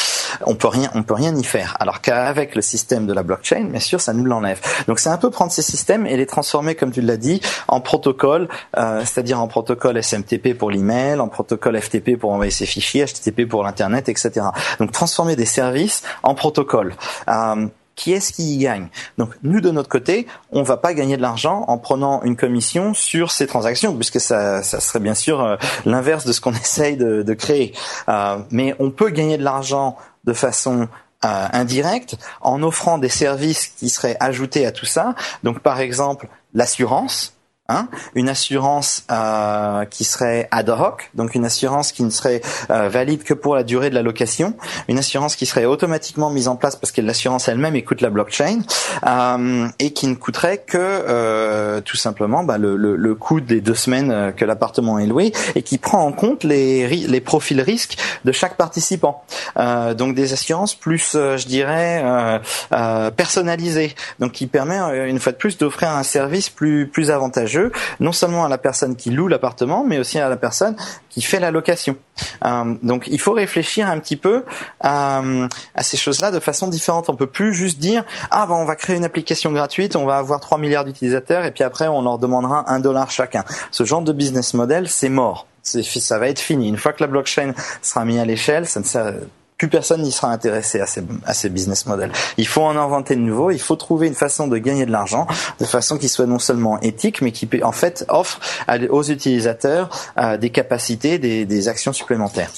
[0.47, 1.77] On peut rien on peut rien y faire.
[1.81, 4.61] Alors qu'avec le système de la blockchain bien sûr ça nous l'enlève.
[4.87, 7.81] Donc c'est un peu prendre ces systèmes et les transformer comme tu l'as dit en
[7.81, 13.05] protocole euh, c'est-à-dire en protocole SMTP pour l'email en protocole FTP pour envoyer ses fichiers
[13.05, 14.47] HTTP pour l'internet, etc.
[14.79, 16.95] Donc transformer des services en protocole.
[17.29, 17.67] Euh,
[17.99, 18.89] qui est-ce qui y gagne?
[19.19, 22.95] Donc nous de notre côté, on va pas gagner de l'argent en prenant une commission
[22.95, 27.23] sur ces transactions, puisque ça, serait bien sûr euh, l'inverse de ce qu'on essaye de,
[27.23, 27.75] de créer.
[28.09, 30.89] Euh, mais on peut gagner de l'argent de façon
[31.25, 35.17] euh, indirecte en offrant des services qui seraient ajoutés à tout ça.
[35.43, 37.35] Donc par exemple l'assurance.
[37.71, 42.41] Hein, une assurance euh, qui serait ad hoc, donc une assurance qui ne serait
[42.71, 44.55] euh, valide que pour la durée de la location,
[44.89, 48.61] une assurance qui serait automatiquement mise en place parce que l'assurance elle-même écoute la blockchain
[49.07, 53.61] euh, et qui ne coûterait que euh, tout simplement bah, le, le, le, coût des
[53.61, 57.61] deux semaines euh, que l'appartement est loué et qui prend en compte les, les profils
[57.61, 59.25] risques de chaque participant.
[59.57, 62.41] Donc des assurances plus, je dirais,
[63.17, 67.58] personnalisées, donc qui permet une fois de plus d'offrir un service plus plus avantageux
[68.01, 70.77] non seulement à la personne qui loue l'appartement, mais aussi à la personne
[71.09, 71.97] qui fait la location.
[72.45, 74.45] Euh, donc il faut réfléchir un petit peu
[74.85, 77.09] euh, à ces choses-là de façon différente.
[77.09, 80.19] On peut plus juste dire ah ben on va créer une application gratuite, on va
[80.19, 83.45] avoir 3 milliards d'utilisateurs et puis après on leur demandera un dollar chacun.
[83.71, 85.47] Ce genre de business model, c'est mort.
[85.63, 86.69] Ça va être fini.
[86.69, 87.53] Une fois que la blockchain
[87.83, 89.13] sera mise à l'échelle, ça ne sert,
[89.59, 92.13] plus personne n'y sera intéressé à ces, business models.
[92.37, 95.27] Il faut en inventer de nouveaux, il faut trouver une façon de gagner de l'argent
[95.59, 98.39] de façon qui soit non seulement éthique, mais qui en fait offre
[98.91, 99.91] aux utilisateurs
[100.41, 102.51] des capacités, des, des actions supplémentaires.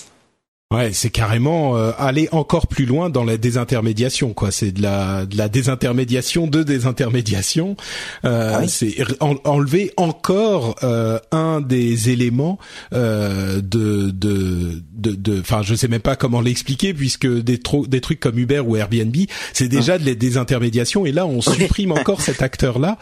[0.73, 4.53] Ouais, c'est carrément euh, aller encore plus loin dans la désintermédiation, quoi.
[4.53, 7.77] C'est de la de la désintermédiation de désintermédiation.
[8.25, 12.57] Euh, ah C'est enlever encore euh, un des éléments
[12.93, 15.41] euh, de de de.
[15.41, 17.59] Enfin, je sais même pas comment l'expliquer puisque des
[17.89, 19.17] des trucs comme Uber ou Airbnb,
[19.53, 22.97] c'est déjà de la désintermédiation et là on supprime encore cet acteur-là.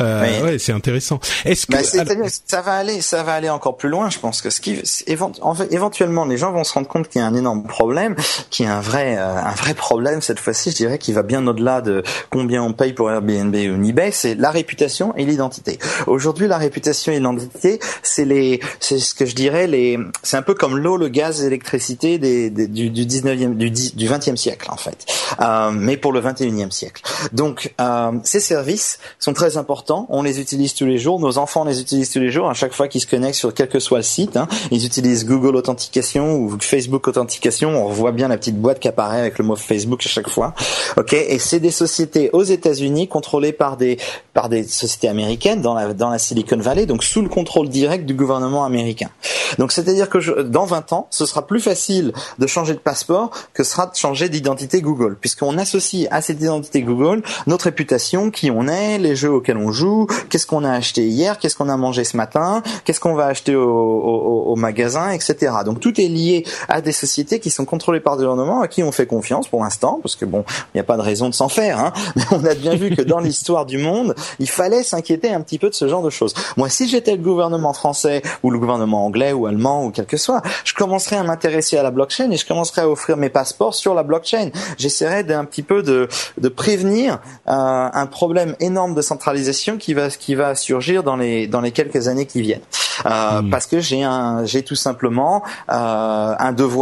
[0.00, 1.20] Euh, ouais, c'est intéressant.
[1.44, 4.10] Est-ce que bah, ça va aller, ça va aller encore plus loin.
[4.10, 7.34] Je pense que ce qui éventuellement les gens vont se rendre compte qui a un
[7.34, 8.16] énorme problème,
[8.50, 11.46] qui est un vrai, euh, un vrai problème cette fois-ci, je dirais, qui va bien
[11.46, 15.78] au-delà de combien on paye pour Airbnb ou eBay, c'est la réputation et l'identité.
[16.06, 20.42] Aujourd'hui, la réputation et l'identité, c'est les, c'est ce que je dirais les, c'est un
[20.42, 24.76] peu comme l'eau, le gaz, l'électricité des, du, du 19e, du, du 20e siècle en
[24.76, 25.04] fait,
[25.40, 27.02] euh, mais pour le 21e siècle.
[27.32, 30.06] Donc, euh, ces services sont très importants.
[30.08, 31.20] On les utilise tous les jours.
[31.20, 32.48] Nos enfants les utilisent tous les jours.
[32.48, 35.26] À chaque fois qu'ils se connectent sur quel que soit le site, hein, ils utilisent
[35.26, 39.44] Google Authentication ou Facebook Authentication, on voit bien la petite boîte qui apparaît avec le
[39.44, 40.54] mot Facebook à chaque fois.
[40.96, 43.98] Ok, et c'est des sociétés aux États-Unis contrôlées par des
[44.34, 48.06] par des sociétés américaines dans la dans la Silicon Valley, donc sous le contrôle direct
[48.06, 49.10] du gouvernement américain.
[49.58, 53.64] Donc c'est-à-dire que dans 20 ans, ce sera plus facile de changer de passeport que
[53.64, 58.68] sera de changer d'identité Google, puisqu'on associe à cette identité Google notre réputation, qui on
[58.68, 62.04] est, les jeux auxquels on joue, qu'est-ce qu'on a acheté hier, qu'est-ce qu'on a mangé
[62.04, 65.52] ce matin, qu'est-ce qu'on va acheter au, au magasin, etc.
[65.64, 68.82] Donc tout est lié à des sociétés qui sont contrôlées par le gouvernement, à qui
[68.82, 71.34] on fait confiance pour l'instant, parce que bon, il n'y a pas de raison de
[71.34, 71.78] s'en faire.
[71.78, 75.40] Hein, mais on a bien vu que dans l'histoire du monde, il fallait s'inquiéter un
[75.40, 76.34] petit peu de ce genre de choses.
[76.56, 80.16] Moi, si j'étais le gouvernement français ou le gouvernement anglais ou allemand ou quel que
[80.16, 83.74] soit, je commencerais à m'intéresser à la blockchain et je commencerais à offrir mes passeports
[83.74, 84.50] sur la blockchain.
[84.78, 90.08] J'essaierais d'un petit peu de, de prévenir euh, un problème énorme de centralisation qui va
[90.10, 92.60] qui va surgir dans les dans les quelques années qui viennent.
[93.06, 93.50] Euh, hmm.
[93.50, 96.81] Parce que j'ai un j'ai tout simplement euh, un devoir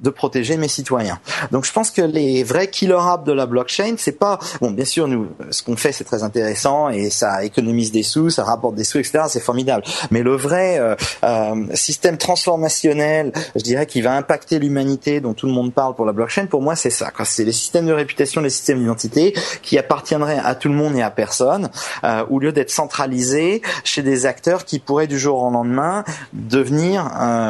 [0.00, 1.18] de protéger mes citoyens.
[1.52, 4.70] Donc je pense que les vrais killer apps de la blockchain, c'est pas bon.
[4.70, 8.44] Bien sûr, nous, ce qu'on fait, c'est très intéressant et ça économise des sous, ça
[8.44, 9.24] rapporte des sous, etc.
[9.28, 9.82] C'est formidable.
[10.10, 10.94] Mais le vrai euh,
[11.24, 16.04] euh, système transformationnel, je dirais, qui va impacter l'humanité, dont tout le monde parle pour
[16.04, 17.10] la blockchain, pour moi, c'est ça.
[17.24, 21.02] C'est les systèmes de réputation, les systèmes d'identité qui appartiendraient à tout le monde et
[21.02, 21.70] à personne,
[22.04, 27.04] euh, au lieu d'être centralisés chez des acteurs qui pourraient du jour au lendemain devenir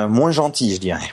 [0.09, 1.13] moins gentils, je dirais.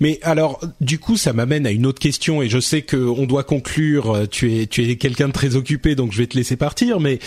[0.00, 3.26] Mais alors, du coup, ça m'amène à une autre question, et je sais que on
[3.26, 4.26] doit conclure.
[4.30, 7.00] Tu es, tu es quelqu'un de très occupé, donc je vais te laisser partir.
[7.00, 7.18] Mais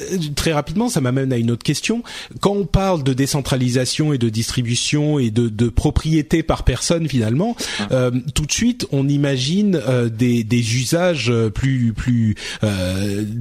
[0.00, 2.02] euh, très rapidement, ça m'amène à une autre question.
[2.40, 7.56] Quand on parle de décentralisation et de distribution et de, de propriété par personne, finalement,
[7.90, 12.34] euh, tout de suite, on imagine euh, des, des usages plus plus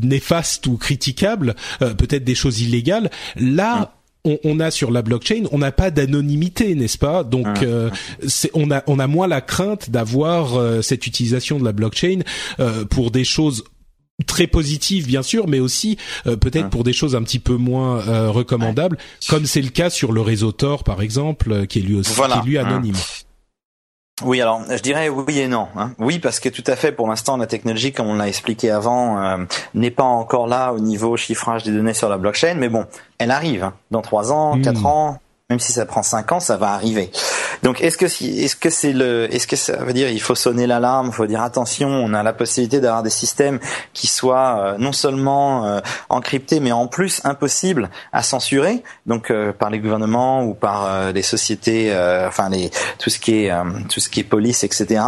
[0.02, 3.10] néfastes ou critiquables, peut-être des choses illégales.
[3.38, 3.93] Là
[4.26, 7.24] on, on, a sur la blockchain, on n'a pas d'anonymité, n'est-ce pas?
[7.24, 7.63] Donc, ah.
[7.63, 7.89] euh,
[8.53, 12.19] on a on a moins la crainte d'avoir euh, cette utilisation de la blockchain
[12.59, 13.63] euh, pour des choses
[14.28, 16.69] très positives bien sûr, mais aussi peut-être ah.
[16.69, 20.51] pour des choses un petit peu moins recommandables, comme c'est le cas sur le réseau
[20.51, 22.95] Tor par exemple, qui est lui aussi qui est lui anonyme.
[24.24, 25.67] Oui, alors je dirais oui et non.
[25.76, 25.91] Hein.
[25.99, 29.22] Oui, parce que tout à fait, pour l'instant, la technologie, comme on l'a expliqué avant,
[29.22, 29.38] euh,
[29.74, 32.86] n'est pas encore là au niveau chiffrage des données sur la blockchain, mais bon,
[33.17, 33.63] elle arrive.
[33.63, 33.74] Hein.
[33.91, 34.61] Dans trois ans, hmm.
[34.61, 35.19] quatre ans,
[35.49, 37.11] même si ça prend cinq ans, ça va arriver.
[37.64, 40.66] Donc est-ce que est-ce que c'est le est-ce que ça veut dire il faut sonner
[40.68, 43.59] l'alarme, il faut dire attention, on a la possibilité d'avoir des systèmes
[43.93, 49.53] qui soient euh, non seulement euh, encryptés mais en plus impossibles à censurer donc euh,
[49.53, 51.91] par les gouvernements ou par les sociétés
[52.28, 53.51] enfin les tout ce qui est
[53.89, 55.01] tout ce qui est police etc.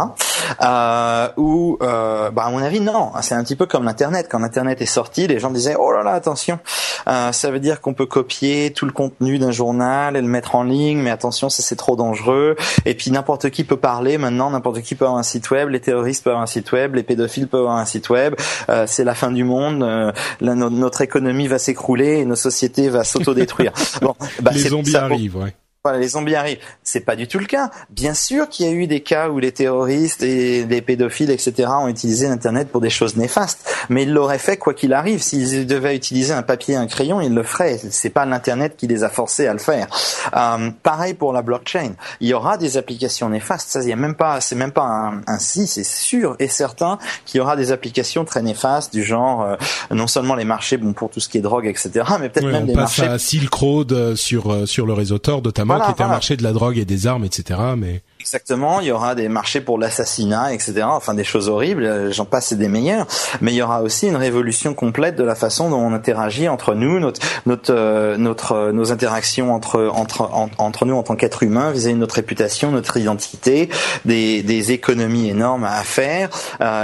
[1.36, 4.86] ou bah à mon avis non, c'est un petit peu comme l'internet quand l'internet est
[4.86, 6.58] sorti, les gens disaient oh là là attention,
[7.06, 10.62] ça veut dire qu'on peut copier tout le contenu d'un journal et le mettre en
[10.62, 12.43] ligne, mais attention, ça c'est trop dangereux.
[12.84, 15.80] Et puis n'importe qui peut parler maintenant, n'importe qui peut avoir un site web, les
[15.80, 18.34] terroristes peuvent avoir un site web, les pédophiles peuvent avoir un site web.
[18.68, 23.04] Euh, c'est la fin du monde, euh, notre économie va s'écrouler et nos sociétés va
[23.04, 23.72] s'autodétruire.
[24.02, 25.54] bon, bah, les zombies arrivent, ouais.
[25.86, 26.60] Voilà, les zombies arrivent.
[26.82, 27.70] C'est pas du tout le cas.
[27.90, 31.68] Bien sûr qu'il y a eu des cas où les terroristes et les pédophiles, etc.,
[31.78, 33.68] ont utilisé Internet pour des choses néfastes.
[33.90, 35.20] Mais ils l'auraient fait quoi qu'il arrive.
[35.20, 37.78] S'ils devaient utiliser un papier et un crayon, ils le feraient.
[37.90, 39.88] C'est pas l'Internet qui les a forcés à le faire.
[40.34, 41.92] Euh, pareil pour la blockchain.
[42.20, 43.68] Il y aura des applications néfastes.
[43.68, 46.48] Ça, il y a même pas, c'est même pas un, un si, c'est sûr et
[46.48, 49.56] certain qu'il y aura des applications très néfastes du genre, euh,
[49.90, 52.64] non seulement les marchés, bon, pour tout ce qui est drogue, etc., mais peut-être même
[52.64, 53.02] des marchés.
[53.02, 56.08] On passe à Silk Road euh, sur, sur le réseau Tor, notamment qui était un
[56.08, 57.60] marché de la drogue et des armes, etc.
[57.76, 60.84] Mais Exactement, il y aura des marchés pour l'assassinat, etc.
[60.84, 63.06] Enfin des choses horribles, euh, j'en passe des meilleurs.
[63.42, 66.72] Mais il y aura aussi une révolution complète de la façon dont on interagit entre
[66.72, 71.42] nous, notre, notre, euh, notre euh, nos interactions entre entre entre nous en tant qu'êtres
[71.42, 73.68] humains vis-à-vis de notre réputation, notre identité,
[74.06, 76.30] des, des économies énormes à faire,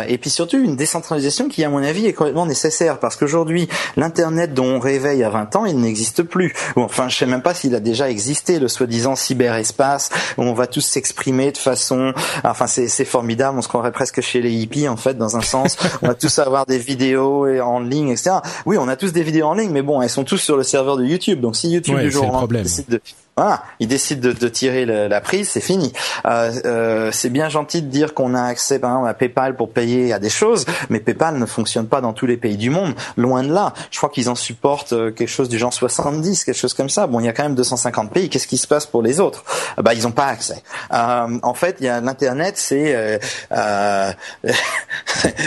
[0.09, 3.67] et puis surtout une décentralisation qui, à mon avis, est complètement nécessaire parce qu'aujourd'hui,
[3.97, 6.53] l'internet dont on y a 20 ans, il n'existe plus.
[6.77, 10.53] Ou enfin, je sais même pas s'il a déjà existé, le soi-disant cyberespace où on
[10.53, 12.13] va tous s'exprimer de façon,
[12.45, 15.77] enfin c'est formidable, on se croirait presque chez les hippies en fait dans un sens.
[16.03, 18.37] on va tous avoir des vidéos en ligne, etc.
[18.67, 20.63] Oui, on a tous des vidéos en ligne, mais bon, elles sont tous sur le
[20.63, 21.41] serveur de YouTube.
[21.41, 23.01] Donc si YouTube du jour au lendemain décide de
[23.41, 25.95] voilà, il décide de, de tirer la prise, c'est fini.
[26.27, 29.71] Euh, euh, c'est bien gentil de dire qu'on a accès, par exemple, à PayPal pour
[29.71, 32.93] payer à des choses, mais PayPal ne fonctionne pas dans tous les pays du monde.
[33.17, 33.73] Loin de là.
[33.91, 37.07] Je crois qu'ils en supportent euh, quelque chose du genre 70, quelque chose comme ça.
[37.07, 38.29] Bon, il y a quand même 250 pays.
[38.29, 39.43] Qu'est-ce qui se passe pour les autres?
[39.79, 40.63] Bah, ils n'ont pas accès.
[40.93, 43.19] Euh, en fait, il y a l'internet, c'est
[43.53, 44.13] euh,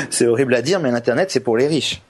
[0.10, 2.02] c'est horrible à dire, mais l'internet, c'est pour les riches.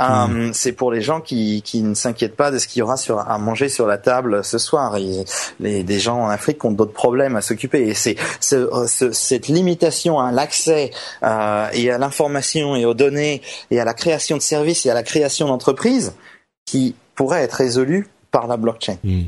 [0.00, 2.96] Euh, c'est pour les gens qui, qui ne s'inquiètent pas de ce qu'il y aura
[2.96, 4.96] sur, à manger sur la table ce soir.
[4.96, 5.24] Et
[5.60, 7.88] les, des gens en Afrique ont d'autres problèmes à s'occuper.
[7.88, 10.90] Et c'est ce, cette limitation à l'accès
[11.22, 14.94] euh, et à l'information et aux données et à la création de services et à
[14.94, 16.14] la création d'entreprises
[16.64, 18.96] qui pourrait être résolue par la blockchain.
[19.04, 19.24] Hmm.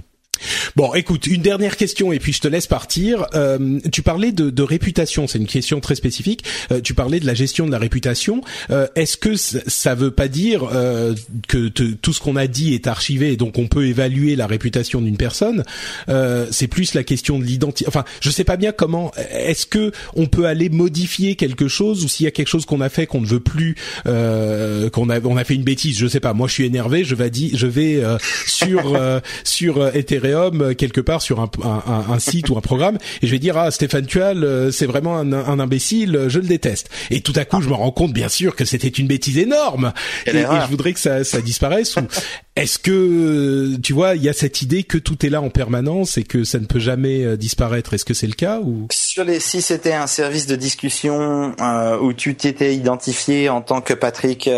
[0.77, 3.27] Bon, écoute, une dernière question et puis je te laisse partir.
[3.35, 6.45] Euh, tu parlais de, de réputation, c'est une question très spécifique.
[6.73, 8.41] Euh, tu parlais de la gestion de la réputation.
[8.71, 11.15] Euh, Est-ce que ça veut pas dire euh,
[11.49, 15.01] que tout ce qu'on a dit est archivé et donc on peut évaluer la réputation
[15.01, 15.65] d'une personne?
[16.09, 17.89] Euh, C'est plus la question de l'identité.
[17.89, 19.13] Enfin, je sais pas bien comment.
[19.31, 22.81] Est-ce que on peut aller modifier quelque chose ou s'il y a quelque chose qu'on
[22.81, 23.77] a fait qu'on ne veut plus,
[24.07, 26.35] euh, qu'on a on a fait une bêtise, je sais pas.
[26.35, 28.03] Moi, je suis énervé, je vais je vais
[28.47, 28.99] sur
[29.45, 32.99] sur Ethereum euh, quelque part sur un, un, un, site ou un programme.
[33.23, 36.47] Et je vais dire ah Stéphane Tual euh, c'est vraiment un, un, imbécile je le
[36.47, 36.91] déteste.
[37.11, 39.93] Et tout à coup je me rends compte bien sûr que c'était une bêtise énorme.
[40.27, 42.01] Et, je voudrais que ça, ça disparaisse ou
[42.57, 46.19] est-ce que tu vois il y a cette idée que tout est là en permanence
[46.19, 47.95] et que ça ne peut jamais euh, disparaître?
[47.95, 48.89] Est-ce que c'est le cas ou?
[48.91, 51.55] Sur les si c'était un service de discussion
[52.01, 54.49] où tu t'étais identifié en tant que Patrick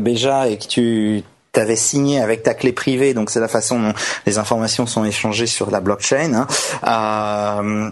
[0.00, 3.80] Béja et que tu tu avais signé avec ta clé privée, donc c'est la façon
[3.80, 3.92] dont
[4.26, 6.34] les informations sont échangées sur la blockchain.
[6.34, 6.46] Hein.
[6.86, 7.90] Euh,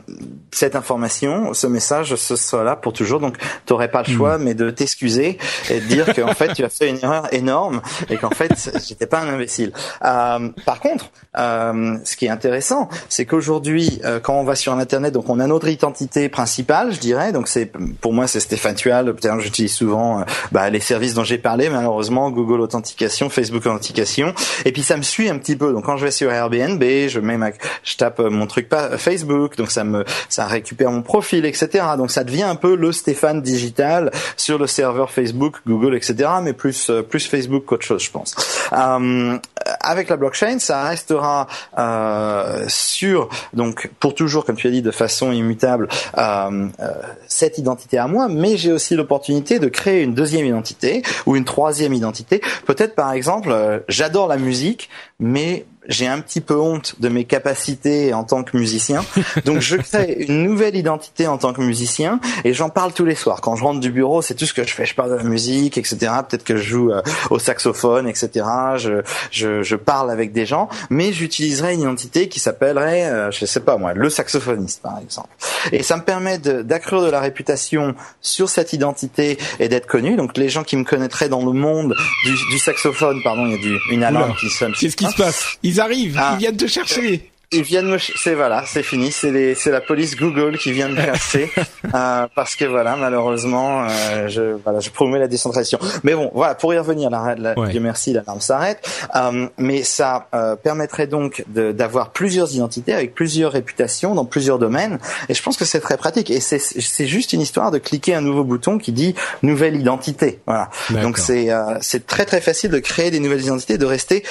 [0.52, 3.20] cette information, ce message, ce sera là pour toujours.
[3.20, 4.42] Donc, tu n'aurais pas le choix, hmm.
[4.42, 5.38] mais de t'excuser
[5.70, 8.52] et de dire qu'en fait, tu as fait une erreur énorme et qu'en fait,
[8.86, 9.72] j'étais pas un imbécile.
[10.04, 14.72] Euh, par contre, euh, ce qui est intéressant, c'est qu'aujourd'hui, euh, quand on va sur
[14.72, 17.32] Internet, donc on a notre identité principale, je dirais.
[17.32, 19.14] Donc, c'est pour moi, c'est Stéphane Tual.
[19.38, 24.34] J'utilise souvent euh, bah, les services dont j'ai parlé, malheureusement, Google Authentication, Facebook Authentication.
[24.64, 25.72] Et puis, ça me suit un petit peu.
[25.72, 27.50] Donc, quand je vais sur Airbnb, je mets ma,
[27.82, 31.84] je tape mon truc pas Facebook, donc ça me, ça récupère mon profil, etc.
[31.96, 36.28] Donc, ça devient un peu le Stéphane digital sur le serveur Facebook, Google, etc.
[36.42, 38.34] Mais plus, plus Facebook qu'autre chose, je pense.
[38.72, 39.38] Euh,
[39.80, 41.46] avec la blockchain, ça restera
[41.78, 45.88] euh, sur donc pour toujours, comme tu as dit, de façon immutable
[46.18, 46.92] euh, euh,
[47.26, 51.44] cette identité à moi, mais j'ai aussi l'opportunité de créer une deuxième identité ou une
[51.44, 52.40] troisième identité.
[52.66, 57.24] Peut-être par exemple, euh, j'adore la musique, mais j'ai un petit peu honte de mes
[57.24, 59.04] capacités en tant que musicien.
[59.44, 63.14] Donc je crée une nouvelle identité en tant que musicien et j'en parle tous les
[63.14, 63.40] soirs.
[63.40, 64.86] Quand je rentre du bureau, c'est tout ce que je fais.
[64.86, 65.96] Je parle de la musique, etc.
[66.28, 68.46] Peut-être que je joue euh, au saxophone, etc.
[68.76, 73.44] Je, je, je, parle avec des gens, mais j'utiliserai une identité qui s'appellerait, euh, je
[73.44, 75.28] sais pas moi, le saxophoniste par exemple.
[75.72, 80.16] Et ça me permet d'accroître de, la réputation sur cette identité et d'être connu.
[80.16, 83.54] Donc les gens qui me connaîtraient dans le monde du, du saxophone, pardon, il y
[83.54, 84.72] a du, une alarme qui sonne.
[84.72, 85.58] Qu'est-ce qui se passe?
[85.62, 86.32] Ils arrivent, ah.
[86.34, 87.30] ils viennent te chercher.
[87.52, 90.94] Ils viennent me, c'est voilà, c'est fini, c'est c'est la police Google qui vient de
[90.94, 91.48] me chercher
[91.94, 95.78] euh, parce que voilà, malheureusement, euh, je voilà, je promets la décentralisation.
[96.02, 98.84] Mais bon, voilà, pour y revenir, la, la Dieu merci, l'alarme s'arrête.
[99.14, 104.98] Euh, mais ça euh, permettrait donc d'avoir plusieurs identités avec plusieurs réputations dans plusieurs domaines.
[105.28, 106.32] Et je pense que c'est très pratique.
[106.32, 109.14] Et c'est c'est juste une histoire de cliquer un nouveau bouton qui dit
[109.44, 110.40] nouvelle identité.
[110.46, 110.68] Voilà.
[110.90, 114.24] Donc c'est euh, c'est très très facile de créer des nouvelles identités, de rester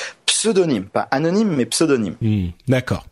[0.46, 2.16] pseudonyme, pas anonyme mais pseudonyme.
[2.22, 3.04] Hmm, d'accord.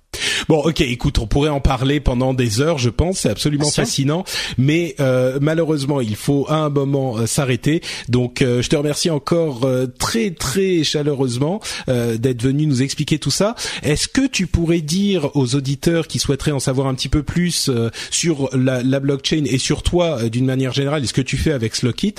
[0.49, 4.23] Bon, ok, écoute, on pourrait en parler pendant des heures, je pense, c'est absolument fascinant,
[4.57, 7.81] mais euh, malheureusement, il faut à un moment euh, s'arrêter.
[8.09, 9.67] Donc, euh, je te remercie encore
[9.99, 13.55] très très chaleureusement d'être venu nous expliquer tout ça.
[13.81, 17.69] Est-ce que tu pourrais dire aux auditeurs qui souhaiteraient en savoir un petit peu plus
[18.09, 21.51] sur la, la, blockchain et sur toi d'une manière générale, et ce que tu fais
[21.51, 22.15] avec Slockit,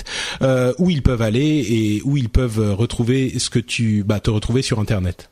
[0.77, 4.61] où ils peuvent aller et où ils peuvent retrouver ce que tu, bah, te retrouver
[4.61, 5.29] sur Internet?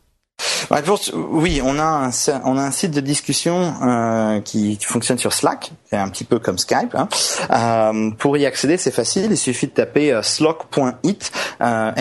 [1.13, 6.23] Oui, on a un, site de discussion euh, qui, fonctionne sur Slack, c'est un petit
[6.23, 6.95] peu comme Skype.
[6.95, 7.07] Hein.
[7.51, 11.31] Euh, pour y accéder, c'est facile, il suffit de taper euh, slock.it,
[11.61, 11.91] euh,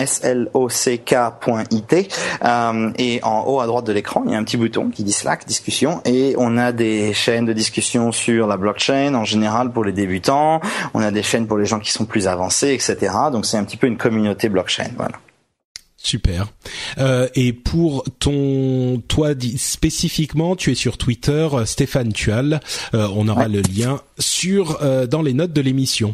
[2.43, 5.03] euh, et en haut à droite de l'écran, il y a un petit bouton qui
[5.03, 9.71] dit Slack discussion, et on a des chaînes de discussion sur la blockchain en général
[9.71, 10.61] pour les débutants,
[10.93, 13.13] on a des chaînes pour les gens qui sont plus avancés, etc.
[13.31, 15.15] Donc c'est un petit peu une communauté blockchain, voilà.
[16.03, 16.47] Super.
[16.97, 22.59] Euh, et pour ton, toi spécifiquement, tu es sur Twitter, euh, Stéphane Tual.
[22.93, 26.13] Euh, on aura le lien sur euh, dans les notes de l'émission.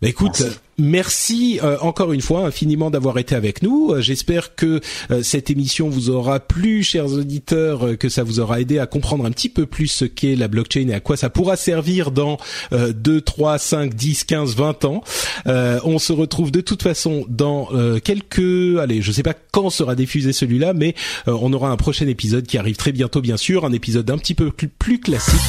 [0.00, 3.92] Bah, écoute, merci, euh, encore une fois infiniment d'avoir été avec nous.
[3.92, 4.80] Euh, j'espère que
[5.22, 9.30] cette émission vous aura plu, chers auditeurs, que ça vous aura aidé à comprendre un
[9.30, 12.38] petit peu plus ce qu'est la blockchain et à quoi ça pourra servir dans
[12.72, 15.02] 2, 3, 5, 10, 15, 20 ans.
[15.46, 17.68] on se retrouve de toute façon dans
[18.02, 18.78] quelques...
[18.78, 20.94] Allez, je sais pas quand sera diffusé celui-là, mais
[21.26, 23.64] on aura un prochain épisode qui arrive très bientôt, bien sûr.
[23.64, 25.40] Un épisode un petit peu plus classique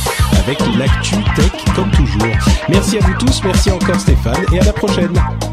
[0.43, 2.35] avec l'actu tech comme toujours.
[2.69, 5.22] Merci à vous tous, merci encore Stéphane, et à la prochaine.
[5.23, 5.52] Bye.